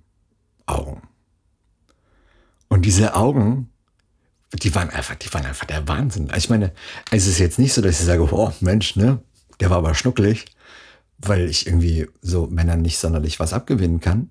Augen. 0.67 1.03
Und 2.69 2.85
diese 2.85 3.15
Augen, 3.15 3.71
die 4.53 4.75
waren 4.75 4.91
einfach, 4.91 5.17
die 5.17 5.33
waren 5.35 5.45
einfach 5.45 5.67
der 5.67 5.89
Wahnsinn. 5.89 6.31
Also 6.31 6.45
ich 6.45 6.51
meine, 6.51 6.73
es 7.11 7.27
ist 7.27 7.39
jetzt 7.39 7.59
nicht 7.59 7.73
so, 7.73 7.83
dass 7.83 7.99
ich 7.99 8.07
sage, 8.07 8.23
oh 8.33 8.53
Mensch, 8.61 8.97
ne, 8.97 9.21
der 9.59 9.71
war 9.71 9.79
aber 9.79 9.95
schnuckelig, 9.95 10.47
weil 11.19 11.49
ich 11.51 11.67
irgendwie 11.67 12.09
so 12.23 12.47
Männern 12.47 12.83
nicht 12.83 12.99
sonderlich 12.99 13.41
was 13.41 13.53
abgewinnen 13.53 14.01
kann. 14.01 14.31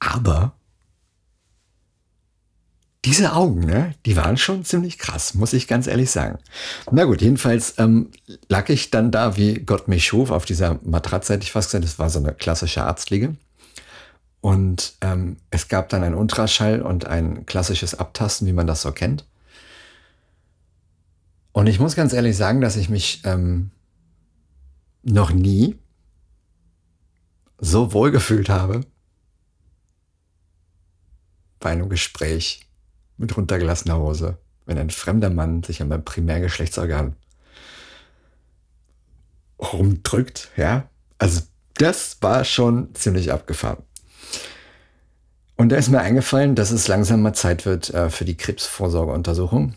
Aber 0.00 0.55
diese 3.06 3.34
Augen, 3.34 3.60
ne, 3.60 3.94
die 4.04 4.16
waren 4.16 4.36
schon 4.36 4.64
ziemlich 4.64 4.98
krass, 4.98 5.34
muss 5.34 5.52
ich 5.52 5.68
ganz 5.68 5.86
ehrlich 5.86 6.10
sagen. 6.10 6.38
Na 6.90 7.04
gut, 7.04 7.22
jedenfalls 7.22 7.78
ähm, 7.78 8.10
lag 8.48 8.68
ich 8.68 8.90
dann 8.90 9.12
da, 9.12 9.36
wie 9.36 9.60
Gott 9.60 9.86
mich 9.86 10.04
schuf, 10.04 10.32
auf 10.32 10.44
dieser 10.44 10.80
Matratze, 10.82 11.34
hätte 11.34 11.44
ich 11.44 11.52
fast 11.52 11.68
gesagt, 11.68 11.84
das 11.84 12.00
war 12.00 12.10
so 12.10 12.18
eine 12.18 12.34
klassische 12.34 12.82
Arztliege. 12.82 13.36
Und 14.40 14.94
ähm, 15.02 15.36
es 15.50 15.68
gab 15.68 15.88
dann 15.88 16.02
ein 16.02 16.14
Ultraschall 16.14 16.82
und 16.82 17.06
ein 17.06 17.46
klassisches 17.46 17.94
Abtasten, 17.94 18.46
wie 18.48 18.52
man 18.52 18.66
das 18.66 18.82
so 18.82 18.90
kennt. 18.90 19.24
Und 21.52 21.68
ich 21.68 21.78
muss 21.78 21.94
ganz 21.94 22.12
ehrlich 22.12 22.36
sagen, 22.36 22.60
dass 22.60 22.76
ich 22.76 22.88
mich 22.88 23.22
ähm, 23.24 23.70
noch 25.04 25.30
nie 25.30 25.76
so 27.58 27.92
wohl 27.92 28.10
gefühlt 28.10 28.48
habe 28.48 28.80
bei 31.60 31.70
einem 31.70 31.88
Gespräch 31.88 32.65
mit 33.16 33.36
runtergelassener 33.36 33.98
Hose, 33.98 34.38
wenn 34.66 34.78
ein 34.78 34.90
fremder 34.90 35.30
Mann 35.30 35.62
sich 35.62 35.80
an 35.82 35.88
meinem 35.88 36.04
Primärgeschlechtsorgan 36.04 37.16
rumdrückt, 39.58 40.50
ja. 40.56 40.88
Also 41.18 41.42
das 41.74 42.18
war 42.20 42.44
schon 42.44 42.94
ziemlich 42.94 43.32
abgefahren. 43.32 43.82
Und 45.56 45.70
da 45.70 45.76
ist 45.76 45.88
mir 45.88 46.00
eingefallen, 46.00 46.54
dass 46.54 46.70
es 46.70 46.88
langsam 46.88 47.22
mal 47.22 47.32
Zeit 47.32 47.64
wird 47.64 47.92
äh, 47.94 48.10
für 48.10 48.26
die 48.26 48.36
Krebsvorsorgeuntersuchung. 48.36 49.74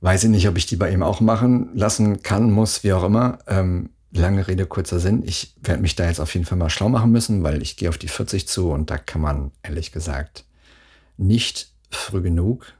Weiß 0.00 0.24
ich 0.24 0.30
nicht, 0.30 0.48
ob 0.48 0.56
ich 0.56 0.66
die 0.66 0.76
bei 0.76 0.90
ihm 0.90 1.02
auch 1.02 1.20
machen 1.20 1.70
lassen 1.74 2.22
kann, 2.22 2.50
muss, 2.50 2.82
wie 2.82 2.92
auch 2.92 3.04
immer. 3.04 3.38
Ähm, 3.46 3.90
lange 4.12 4.46
Rede, 4.46 4.66
kurzer 4.66 4.98
Sinn. 4.98 5.22
Ich 5.24 5.54
werde 5.62 5.80
mich 5.80 5.94
da 5.94 6.06
jetzt 6.06 6.20
auf 6.20 6.34
jeden 6.34 6.44
Fall 6.44 6.58
mal 6.58 6.70
schlau 6.70 6.88
machen 6.88 7.12
müssen, 7.12 7.42
weil 7.44 7.62
ich 7.62 7.76
gehe 7.76 7.88
auf 7.88 7.98
die 7.98 8.08
40 8.08 8.48
zu 8.48 8.70
und 8.70 8.90
da 8.90 8.98
kann 8.98 9.20
man 9.20 9.52
ehrlich 9.62 9.92
gesagt 9.92 10.44
nicht 11.16 11.70
früh 11.90 12.22
genug 12.22 12.74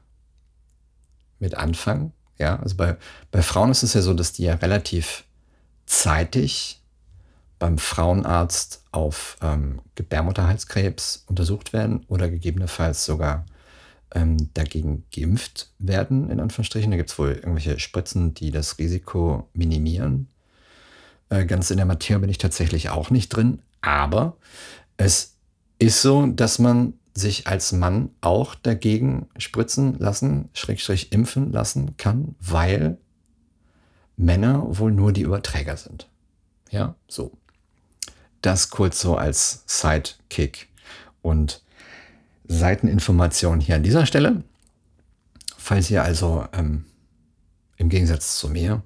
mit 1.39 1.55
anfangen. 1.55 2.11
Ja, 2.37 2.59
also 2.59 2.75
bei, 2.75 2.97
bei 3.31 3.41
Frauen 3.41 3.71
ist 3.71 3.83
es 3.83 3.93
ja 3.93 4.01
so, 4.01 4.13
dass 4.13 4.33
die 4.33 4.43
ja 4.43 4.55
relativ 4.55 5.23
zeitig 5.85 6.81
beim 7.59 7.77
Frauenarzt 7.77 8.83
auf 8.91 9.37
ähm, 9.41 9.81
Gebärmutterhalskrebs 9.95 11.23
untersucht 11.27 11.71
werden 11.71 12.05
oder 12.07 12.29
gegebenenfalls 12.29 13.05
sogar 13.05 13.45
ähm, 14.13 14.49
dagegen 14.53 15.05
geimpft 15.13 15.71
werden, 15.79 16.29
in 16.29 16.39
Anführungsstrichen. 16.39 16.91
Da 16.91 16.97
gibt 16.97 17.09
es 17.09 17.19
wohl 17.19 17.31
irgendwelche 17.31 17.79
Spritzen, 17.79 18.33
die 18.33 18.51
das 18.51 18.77
Risiko 18.77 19.47
minimieren. 19.53 20.27
Äh, 21.29 21.45
ganz 21.45 21.71
in 21.71 21.77
der 21.77 21.85
Materie 21.85 22.19
bin 22.19 22.29
ich 22.29 22.37
tatsächlich 22.37 22.89
auch 22.89 23.09
nicht 23.09 23.29
drin, 23.29 23.61
aber 23.81 24.37
es 24.97 25.35
ist 25.79 26.01
so, 26.01 26.27
dass 26.27 26.59
man 26.59 26.93
sich 27.15 27.47
als 27.47 27.71
Mann 27.71 28.09
auch 28.21 28.55
dagegen 28.55 29.27
spritzen 29.37 29.97
lassen, 29.97 30.49
Schrägstrich 30.53 31.11
impfen 31.13 31.51
lassen 31.51 31.97
kann, 31.97 32.35
weil 32.39 32.97
Männer 34.17 34.77
wohl 34.77 34.91
nur 34.91 35.13
die 35.13 35.21
Überträger 35.21 35.77
sind. 35.77 36.09
Ja, 36.69 36.95
so. 37.07 37.31
Das 38.41 38.69
kurz 38.69 38.99
so 38.99 39.15
als 39.15 39.63
Sidekick. 39.65 40.67
Und 41.21 41.63
Seiteninformation 42.47 43.59
hier 43.59 43.75
an 43.75 43.83
dieser 43.83 44.05
Stelle. 44.05 44.43
Falls 45.57 45.89
ihr 45.89 46.03
also 46.03 46.45
ähm, 46.53 46.85
im 47.77 47.89
Gegensatz 47.89 48.37
zu 48.37 48.49
mir 48.49 48.83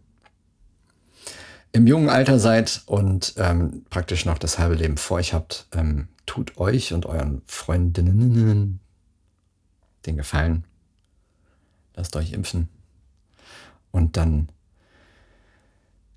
im 1.72 1.88
jungen 1.88 2.10
Alter 2.10 2.40
seid 2.40 2.82
und 2.86 3.34
ähm, 3.38 3.86
praktisch 3.90 4.26
noch 4.26 4.38
das 4.38 4.58
halbe 4.58 4.76
Leben 4.76 4.98
vor 4.98 5.18
euch 5.18 5.34
habt, 5.34 5.68
ähm, 5.74 6.08
tut 6.30 6.58
euch 6.58 6.94
und 6.94 7.08
euren 7.08 7.42
Freundinnen 7.48 8.80
den 10.06 10.16
Gefallen. 10.16 10.64
Lasst 11.96 12.16
euch 12.16 12.34
impfen. 12.34 12.70
Und 13.90 14.16
dann 14.16 14.50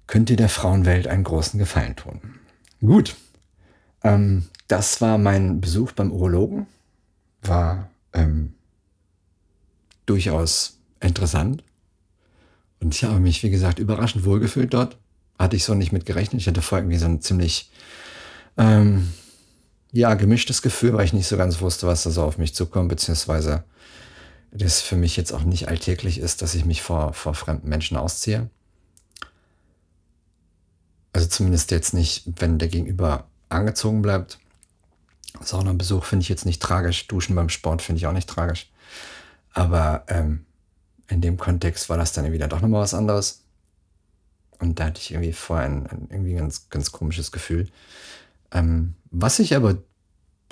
könnt 0.06 0.28
ihr 0.28 0.36
der 0.36 0.50
Frauenwelt 0.50 1.06
einen 1.06 1.24
großen 1.24 1.58
Gefallen 1.58 1.96
tun. 1.96 2.20
Gut, 2.82 3.16
ähm, 4.04 4.44
das 4.68 5.00
war 5.00 5.16
mein 5.16 5.62
Besuch 5.62 5.92
beim 5.92 6.12
Urologen. 6.12 6.66
War 7.40 7.88
ähm, 8.12 8.52
durchaus 10.04 10.78
interessant. 11.00 11.64
Und 12.80 12.94
ich 12.94 13.04
habe 13.04 13.18
mich, 13.18 13.42
wie 13.42 13.50
gesagt, 13.50 13.78
überraschend 13.78 14.26
wohlgefühlt 14.26 14.74
dort. 14.74 14.98
Hatte 15.38 15.56
ich 15.56 15.64
so 15.64 15.72
nicht 15.72 15.92
mit 15.92 16.04
gerechnet. 16.04 16.42
Ich 16.42 16.48
hatte 16.48 16.60
vorher 16.60 16.82
irgendwie 16.84 16.98
so 16.98 17.06
ein 17.06 17.22
ziemlich, 17.22 17.70
ähm, 18.58 19.10
ja, 19.92 20.14
gemischtes 20.14 20.62
Gefühl, 20.62 20.94
weil 20.94 21.04
ich 21.04 21.12
nicht 21.12 21.28
so 21.28 21.36
ganz 21.36 21.60
wusste, 21.60 21.86
was 21.86 22.02
da 22.02 22.10
so 22.10 22.22
auf 22.22 22.38
mich 22.38 22.54
zukommt, 22.54 22.88
beziehungsweise 22.88 23.64
das 24.50 24.80
für 24.80 24.96
mich 24.96 25.16
jetzt 25.16 25.32
auch 25.32 25.44
nicht 25.44 25.68
alltäglich 25.68 26.18
ist, 26.18 26.42
dass 26.42 26.54
ich 26.54 26.64
mich 26.64 26.82
vor, 26.82 27.12
vor 27.12 27.34
fremden 27.34 27.68
Menschen 27.68 27.96
ausziehe. 27.96 28.50
Also 31.12 31.26
zumindest 31.28 31.70
jetzt 31.70 31.92
nicht, 31.94 32.24
wenn 32.36 32.58
der 32.58 32.68
Gegenüber 32.68 33.26
angezogen 33.48 34.02
bleibt. 34.02 34.38
Saunenbesuch 35.40 36.04
finde 36.04 36.22
ich 36.22 36.28
jetzt 36.28 36.46
nicht 36.46 36.62
tragisch. 36.62 37.06
Duschen 37.06 37.34
beim 37.34 37.48
Sport 37.48 37.82
finde 37.82 37.98
ich 37.98 38.06
auch 38.06 38.12
nicht 38.12 38.28
tragisch. 38.28 38.70
Aber 39.52 40.04
ähm, 40.08 40.46
in 41.08 41.20
dem 41.20 41.36
Kontext 41.36 41.88
war 41.90 41.98
das 41.98 42.12
dann 42.12 42.24
irgendwie 42.24 42.38
dann 42.38 42.50
doch 42.50 42.60
nochmal 42.60 42.82
was 42.82 42.94
anderes. 42.94 43.42
Und 44.58 44.78
da 44.78 44.86
hatte 44.86 45.00
ich 45.00 45.10
irgendwie 45.10 45.32
vorher 45.32 45.66
ein, 45.66 45.86
ein 45.86 46.08
irgendwie 46.10 46.34
ganz, 46.34 46.68
ganz 46.70 46.92
komisches 46.92 47.32
Gefühl. 47.32 47.68
Ähm, 48.52 48.94
was 49.10 49.36
sich 49.36 49.56
aber 49.56 49.78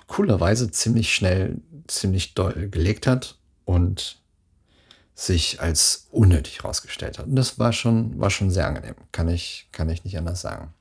coolerweise 0.06 0.70
ziemlich 0.70 1.14
schnell, 1.14 1.60
ziemlich 1.86 2.34
doll 2.34 2.68
gelegt 2.68 3.06
hat 3.06 3.38
und 3.64 4.20
sich 5.14 5.60
als 5.60 6.08
unnötig 6.10 6.58
herausgestellt 6.58 7.18
hat. 7.18 7.26
Und 7.26 7.36
das 7.36 7.58
war 7.58 7.72
schon, 7.72 8.18
war 8.18 8.30
schon 8.30 8.50
sehr 8.50 8.66
angenehm. 8.66 8.94
Kann 9.12 9.28
ich, 9.28 9.68
kann 9.70 9.88
ich 9.88 10.04
nicht 10.04 10.16
anders 10.16 10.40
sagen. 10.40 10.72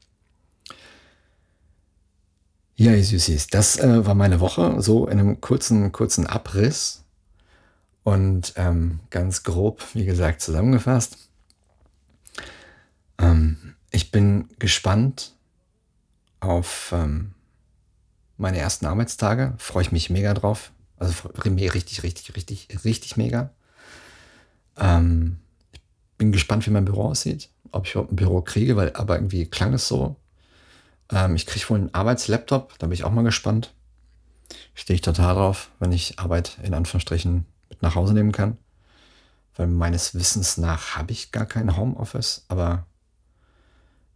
Ja, 2.75 2.93
ihr 2.93 3.03
Süßis, 3.03 3.47
das 3.47 3.77
äh, 3.77 4.05
war 4.05 4.15
meine 4.15 4.39
Woche, 4.39 4.81
so 4.81 5.05
in 5.07 5.19
einem 5.19 5.41
kurzen, 5.41 5.91
kurzen 5.91 6.25
Abriss 6.25 7.03
und 8.03 8.53
ähm, 8.55 9.01
ganz 9.09 9.43
grob, 9.43 9.83
wie 9.93 10.05
gesagt, 10.05 10.39
zusammengefasst. 10.39 11.17
Ähm, 13.17 13.75
ich 13.91 14.11
bin 14.11 14.47
gespannt 14.59 15.33
auf 16.39 16.91
ähm, 16.93 17.33
meine 18.37 18.57
ersten 18.57 18.85
Arbeitstage, 18.85 19.53
freue 19.57 19.83
ich 19.83 19.91
mich 19.91 20.09
mega 20.09 20.33
drauf. 20.33 20.71
Also 20.97 21.29
richtig, 21.29 22.03
richtig, 22.03 22.35
richtig, 22.35 22.67
richtig 22.83 23.17
mega. 23.17 23.51
Ähm, 24.77 25.39
bin 26.17 26.31
gespannt, 26.31 26.65
wie 26.65 26.71
mein 26.71 26.85
Büro 26.85 27.05
aussieht, 27.05 27.49
ob 27.71 27.85
ich 27.85 27.93
überhaupt 27.93 28.11
ein 28.11 28.17
Büro 28.17 28.41
kriege, 28.41 28.75
weil 28.75 28.93
aber 28.93 29.15
irgendwie 29.15 29.45
klang 29.45 29.73
es 29.73 29.87
so, 29.87 30.15
ähm, 31.11 31.35
ich 31.35 31.45
kriege 31.45 31.69
wohl 31.69 31.79
einen 31.79 31.93
Arbeitslaptop, 31.93 32.77
da 32.79 32.87
bin 32.87 32.93
ich 32.93 33.03
auch 33.03 33.11
mal 33.11 33.23
gespannt. 33.23 33.73
Stehe 34.73 34.95
ich 34.95 35.01
total 35.01 35.35
drauf, 35.35 35.69
wenn 35.79 35.91
ich 35.91 36.19
Arbeit 36.19 36.57
in 36.63 36.73
Anführungsstrichen 36.73 37.45
mit 37.69 37.81
nach 37.81 37.95
Hause 37.95 38.13
nehmen 38.13 38.31
kann. 38.31 38.57
Weil 39.55 39.67
meines 39.67 40.15
Wissens 40.15 40.57
nach 40.57 40.95
habe 40.95 41.11
ich 41.11 41.31
gar 41.31 41.45
kein 41.45 41.75
Homeoffice, 41.75 42.45
aber 42.47 42.85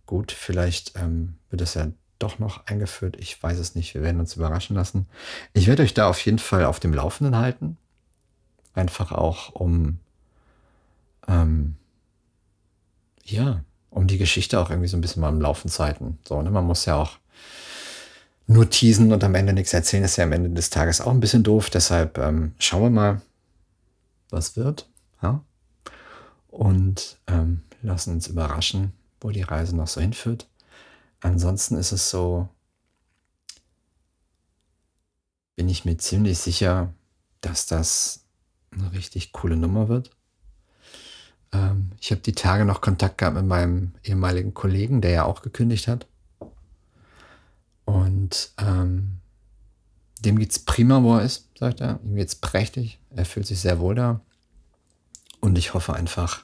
gut, 0.05 0.31
vielleicht 0.31 0.97
ähm, 0.97 1.35
wird 1.49 1.61
es 1.61 1.73
ja 1.73 1.87
doch 2.23 2.39
noch 2.39 2.65
eingeführt. 2.67 3.17
Ich 3.19 3.41
weiß 3.41 3.59
es 3.59 3.75
nicht. 3.75 3.93
Wir 3.93 4.01
werden 4.01 4.19
uns 4.19 4.35
überraschen 4.35 4.75
lassen. 4.75 5.07
Ich 5.53 5.67
werde 5.67 5.83
euch 5.83 5.93
da 5.93 6.09
auf 6.09 6.23
jeden 6.25 6.39
Fall 6.39 6.65
auf 6.65 6.79
dem 6.79 6.93
Laufenden 6.93 7.35
halten. 7.37 7.77
Einfach 8.73 9.11
auch 9.11 9.53
um, 9.53 9.99
ähm, 11.27 11.75
ja, 13.23 13.63
um 13.89 14.07
die 14.07 14.17
Geschichte 14.17 14.59
auch 14.59 14.69
irgendwie 14.69 14.87
so 14.87 14.97
ein 14.97 15.01
bisschen 15.01 15.21
mal 15.21 15.29
im 15.29 15.41
Laufen 15.41 15.69
zu 15.69 15.83
halten. 15.83 16.17
So, 16.27 16.41
ne? 16.41 16.49
Man 16.49 16.65
muss 16.65 16.85
ja 16.85 16.95
auch 16.95 17.17
nur 18.47 18.69
teasen 18.69 19.11
und 19.11 19.23
am 19.23 19.35
Ende 19.35 19.53
nichts 19.53 19.73
erzählen, 19.73 20.03
ist 20.03 20.17
ja 20.17 20.23
am 20.23 20.31
Ende 20.31 20.49
des 20.49 20.69
Tages 20.69 21.01
auch 21.01 21.11
ein 21.11 21.19
bisschen 21.19 21.43
doof. 21.43 21.69
Deshalb 21.69 22.17
ähm, 22.17 22.53
schauen 22.57 22.83
wir 22.83 22.89
mal, 22.89 23.21
was 24.29 24.57
wird. 24.57 24.89
Ja? 25.21 25.43
Und 26.49 27.17
ähm, 27.27 27.61
lassen 27.81 28.13
uns 28.13 28.27
überraschen, 28.27 28.93
wo 29.21 29.29
die 29.29 29.41
Reise 29.41 29.75
noch 29.75 29.87
so 29.87 30.01
hinführt. 30.01 30.47
Ansonsten 31.23 31.77
ist 31.77 31.93
es 31.93 32.09
so, 32.09 32.49
bin 35.55 35.69
ich 35.69 35.85
mir 35.85 35.97
ziemlich 35.97 36.37
sicher, 36.37 36.93
dass 37.39 37.65
das 37.65 38.25
eine 38.71 38.91
richtig 38.91 39.31
coole 39.31 39.55
Nummer 39.55 39.87
wird. 39.87 40.11
Ähm, 41.53 41.91
ich 42.01 42.11
habe 42.11 42.19
die 42.19 42.33
Tage 42.33 42.65
noch 42.65 42.81
Kontakt 42.81 43.19
gehabt 43.19 43.37
mit 43.37 43.45
meinem 43.45 43.93
ehemaligen 44.03 44.53
Kollegen, 44.53 44.99
der 44.99 45.11
ja 45.11 45.23
auch 45.23 45.41
gekündigt 45.41 45.87
hat. 45.87 46.07
Und 47.85 48.51
ähm, 48.57 49.19
dem 50.19 50.37
es 50.41 50.59
prima, 50.59 51.03
wo 51.03 51.15
er 51.15 51.23
ist, 51.23 51.49
sagt 51.57 51.79
er. 51.79 52.01
Ihm 52.03 52.15
geht 52.15 52.27
es 52.27 52.35
prächtig. 52.35 52.99
Er 53.15 53.25
fühlt 53.25 53.47
sich 53.47 53.61
sehr 53.61 53.79
wohl 53.79 53.95
da. 53.95 54.19
Und 55.39 55.57
ich 55.57 55.73
hoffe 55.73 55.93
einfach, 55.93 56.43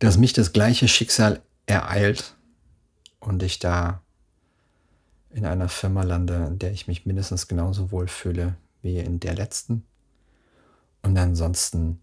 dass 0.00 0.18
mich 0.18 0.34
das 0.34 0.52
gleiche 0.52 0.86
Schicksal 0.86 1.40
ereilt 1.64 2.35
und 3.20 3.42
ich 3.42 3.58
da 3.58 4.02
in 5.30 5.44
einer 5.44 5.68
Firma 5.68 6.02
lande, 6.02 6.46
in 6.46 6.58
der 6.58 6.72
ich 6.72 6.86
mich 6.86 7.06
mindestens 7.06 7.48
genauso 7.48 7.90
wohl 7.90 8.08
fühle 8.08 8.56
wie 8.82 8.98
in 8.98 9.20
der 9.20 9.34
letzten. 9.34 9.84
Und 11.02 11.16
ansonsten 11.18 12.02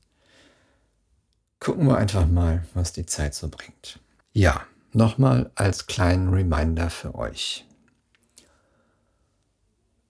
gucken 1.60 1.88
wir 1.88 1.98
einfach 1.98 2.28
mal, 2.28 2.66
was 2.74 2.94
die 2.94 3.06
Zeit 3.06 3.34
so 3.34 3.50
bringt. 3.50 4.00
Ja, 4.34 4.62
nochmal 4.92 5.52
als 5.56 5.88
kleinen 5.88 6.30
Reminder 6.30 6.90
für 6.90 7.16
euch. 7.16 7.66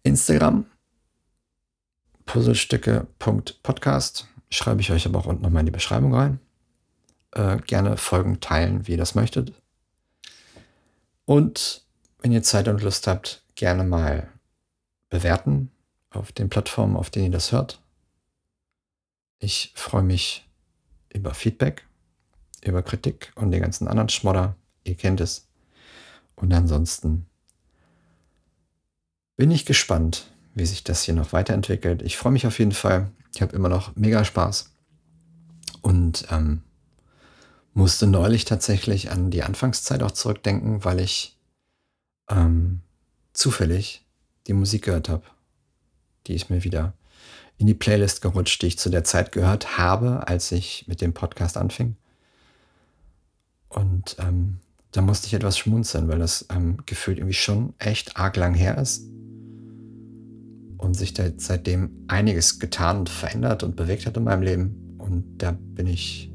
Instagram, 0.04 0.66
puzzlestücke.podcast, 2.26 4.28
schreibe 4.50 4.82
ich 4.82 4.92
euch 4.92 5.06
aber 5.06 5.20
auch 5.20 5.28
unten 5.28 5.44
nochmal 5.44 5.62
in 5.62 5.68
die 5.68 5.72
Beschreibung 5.72 6.14
rein. 6.14 6.40
Äh, 7.32 7.58
gerne 7.58 7.98
folgen, 7.98 8.42
teilen, 8.42 8.86
wie 8.86 8.92
ihr 8.92 8.98
das 8.98 9.16
möchtet. 9.16 9.54
Und 11.26 11.86
wenn 12.20 12.32
ihr 12.32 12.44
Zeit 12.44 12.68
und 12.68 12.82
Lust 12.82 13.08
habt, 13.08 13.44
gerne 13.56 13.84
mal 13.84 14.30
bewerten 15.10 15.72
auf 16.10 16.32
den 16.32 16.50
Plattformen, 16.50 16.96
auf 16.96 17.10
denen 17.10 17.26
ihr 17.26 17.32
das 17.32 17.52
hört. 17.52 17.82
Ich 19.40 19.74
freue 19.76 20.04
mich 20.04 20.50
über 21.14 21.34
Feedback, 21.34 21.86
über 22.64 22.82
Kritik 22.82 23.32
und 23.36 23.52
den 23.52 23.62
ganzen 23.62 23.88
anderen 23.88 24.10
Schmodder. 24.10 24.56
Ihr 24.84 24.96
kennt 24.96 25.22
es. 25.22 25.48
Und 26.36 26.54
ansonsten 26.54 27.28
bin 29.36 29.52
ich 29.52 29.66
gespannt, 29.66 30.32
wie 30.56 30.66
sich 30.66 30.84
das 30.84 31.04
hier 31.04 31.14
noch 31.14 31.34
weiterentwickelt. 31.34 32.02
Ich 32.02 32.18
freue 32.18 32.32
mich 32.32 32.48
auf 32.48 32.60
jeden 32.60 32.72
Fall. 32.72 33.12
Ich 33.34 33.42
habe 33.42 33.56
immer 33.56 33.70
noch 33.70 33.96
mega 33.96 34.24
Spaß. 34.24 34.72
Und 35.82 36.28
ähm, 36.32 36.64
musste 37.74 38.08
neulich 38.08 38.46
tatsächlich 38.46 39.12
an 39.12 39.32
die 39.32 39.44
Anfangszeit 39.44 40.04
auch 40.04 40.12
zurückdenken, 40.12 40.84
weil 40.84 41.00
ich 41.00 41.38
ähm, 42.30 42.82
zufällig 43.34 44.06
die 44.48 44.54
Musik 44.54 44.84
gehört 44.84 45.10
habe. 45.10 45.24
Die 46.28 46.36
ist 46.36 46.50
mir 46.50 46.64
wieder 46.64 46.94
in 47.58 47.68
die 47.68 47.74
Playlist 47.74 48.22
gerutscht, 48.22 48.62
die 48.62 48.68
ich 48.68 48.80
zu 48.80 48.90
der 48.90 49.04
Zeit 49.04 49.32
gehört 49.32 49.78
habe, 49.78 50.28
als 50.28 50.52
ich 50.52 50.86
mit 50.88 51.02
dem 51.02 51.14
Podcast 51.14 51.58
anfing. 51.58 51.96
Und 53.70 54.16
ähm, 54.20 54.60
da 54.92 55.02
musste 55.02 55.28
ich 55.28 55.34
etwas 55.34 55.58
schmunzeln, 55.58 56.08
weil 56.08 56.20
das 56.20 56.46
ähm, 56.52 56.78
gefühlt 56.86 57.18
irgendwie 57.18 57.34
schon 57.34 57.74
echt 57.80 58.18
arg 58.18 58.36
lang 58.38 58.54
her 58.54 58.78
ist. 58.78 59.06
Und 60.78 60.96
sich 60.96 61.14
da 61.14 61.30
seitdem 61.38 62.06
einiges 62.08 62.60
getan 62.60 63.00
und 63.00 63.10
verändert 63.10 63.64
und 63.64 63.76
bewegt 63.76 64.06
hat 64.06 64.18
in 64.18 64.26
meinem 64.26 64.44
Leben. 64.44 64.98
Und 64.98 65.38
da 65.38 65.52
bin 65.52 65.88
ich, 65.88 66.33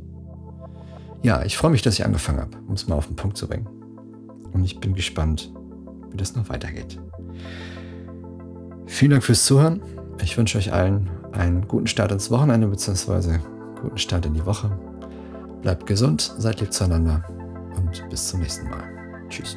ja, 1.23 1.43
ich 1.45 1.57
freue 1.57 1.71
mich, 1.71 1.83
dass 1.83 1.95
ich 1.95 2.05
angefangen 2.05 2.41
habe, 2.41 2.57
um 2.67 2.75
es 2.75 2.87
mal 2.89 2.97
auf 2.97 3.07
den 3.07 3.17
Punkt 3.17 3.37
zu 3.37 3.49
bringen. 3.49 3.67
Und 4.53 4.65
ich 4.65 4.81
bin 4.81 4.95
gespannt, 4.95 5.53
wie 6.11 6.17
das 6.17 6.35
noch 6.35 6.49
weitergeht. 6.49 6.99
Vielen 8.87 9.11
Dank 9.13 9.25
fürs 9.25 9.45
Zuhören. 9.45 9.83
Ich 10.23 10.37
wünsche 10.37 10.59
euch 10.59 10.73
allen 10.73 11.11
einen 11.33 11.69
guten 11.69 11.87
Start 11.87 12.13
ins 12.13 12.31
Wochenende 12.31 12.67
bzw. 12.67 13.39
guten 13.81 13.99
Start 13.99 14.27
in 14.27 14.35
die 14.35 14.47
Woche. 14.47 14.71
Bleibt 15.63 15.87
gesund, 15.87 16.35
seid 16.39 16.61
lieb 16.61 16.73
zueinander 16.73 17.25
und 17.77 18.09
bis 18.11 18.29
zum 18.29 18.41
nächsten 18.41 18.69
Mal. 18.71 18.85
Tschüss. 19.29 19.57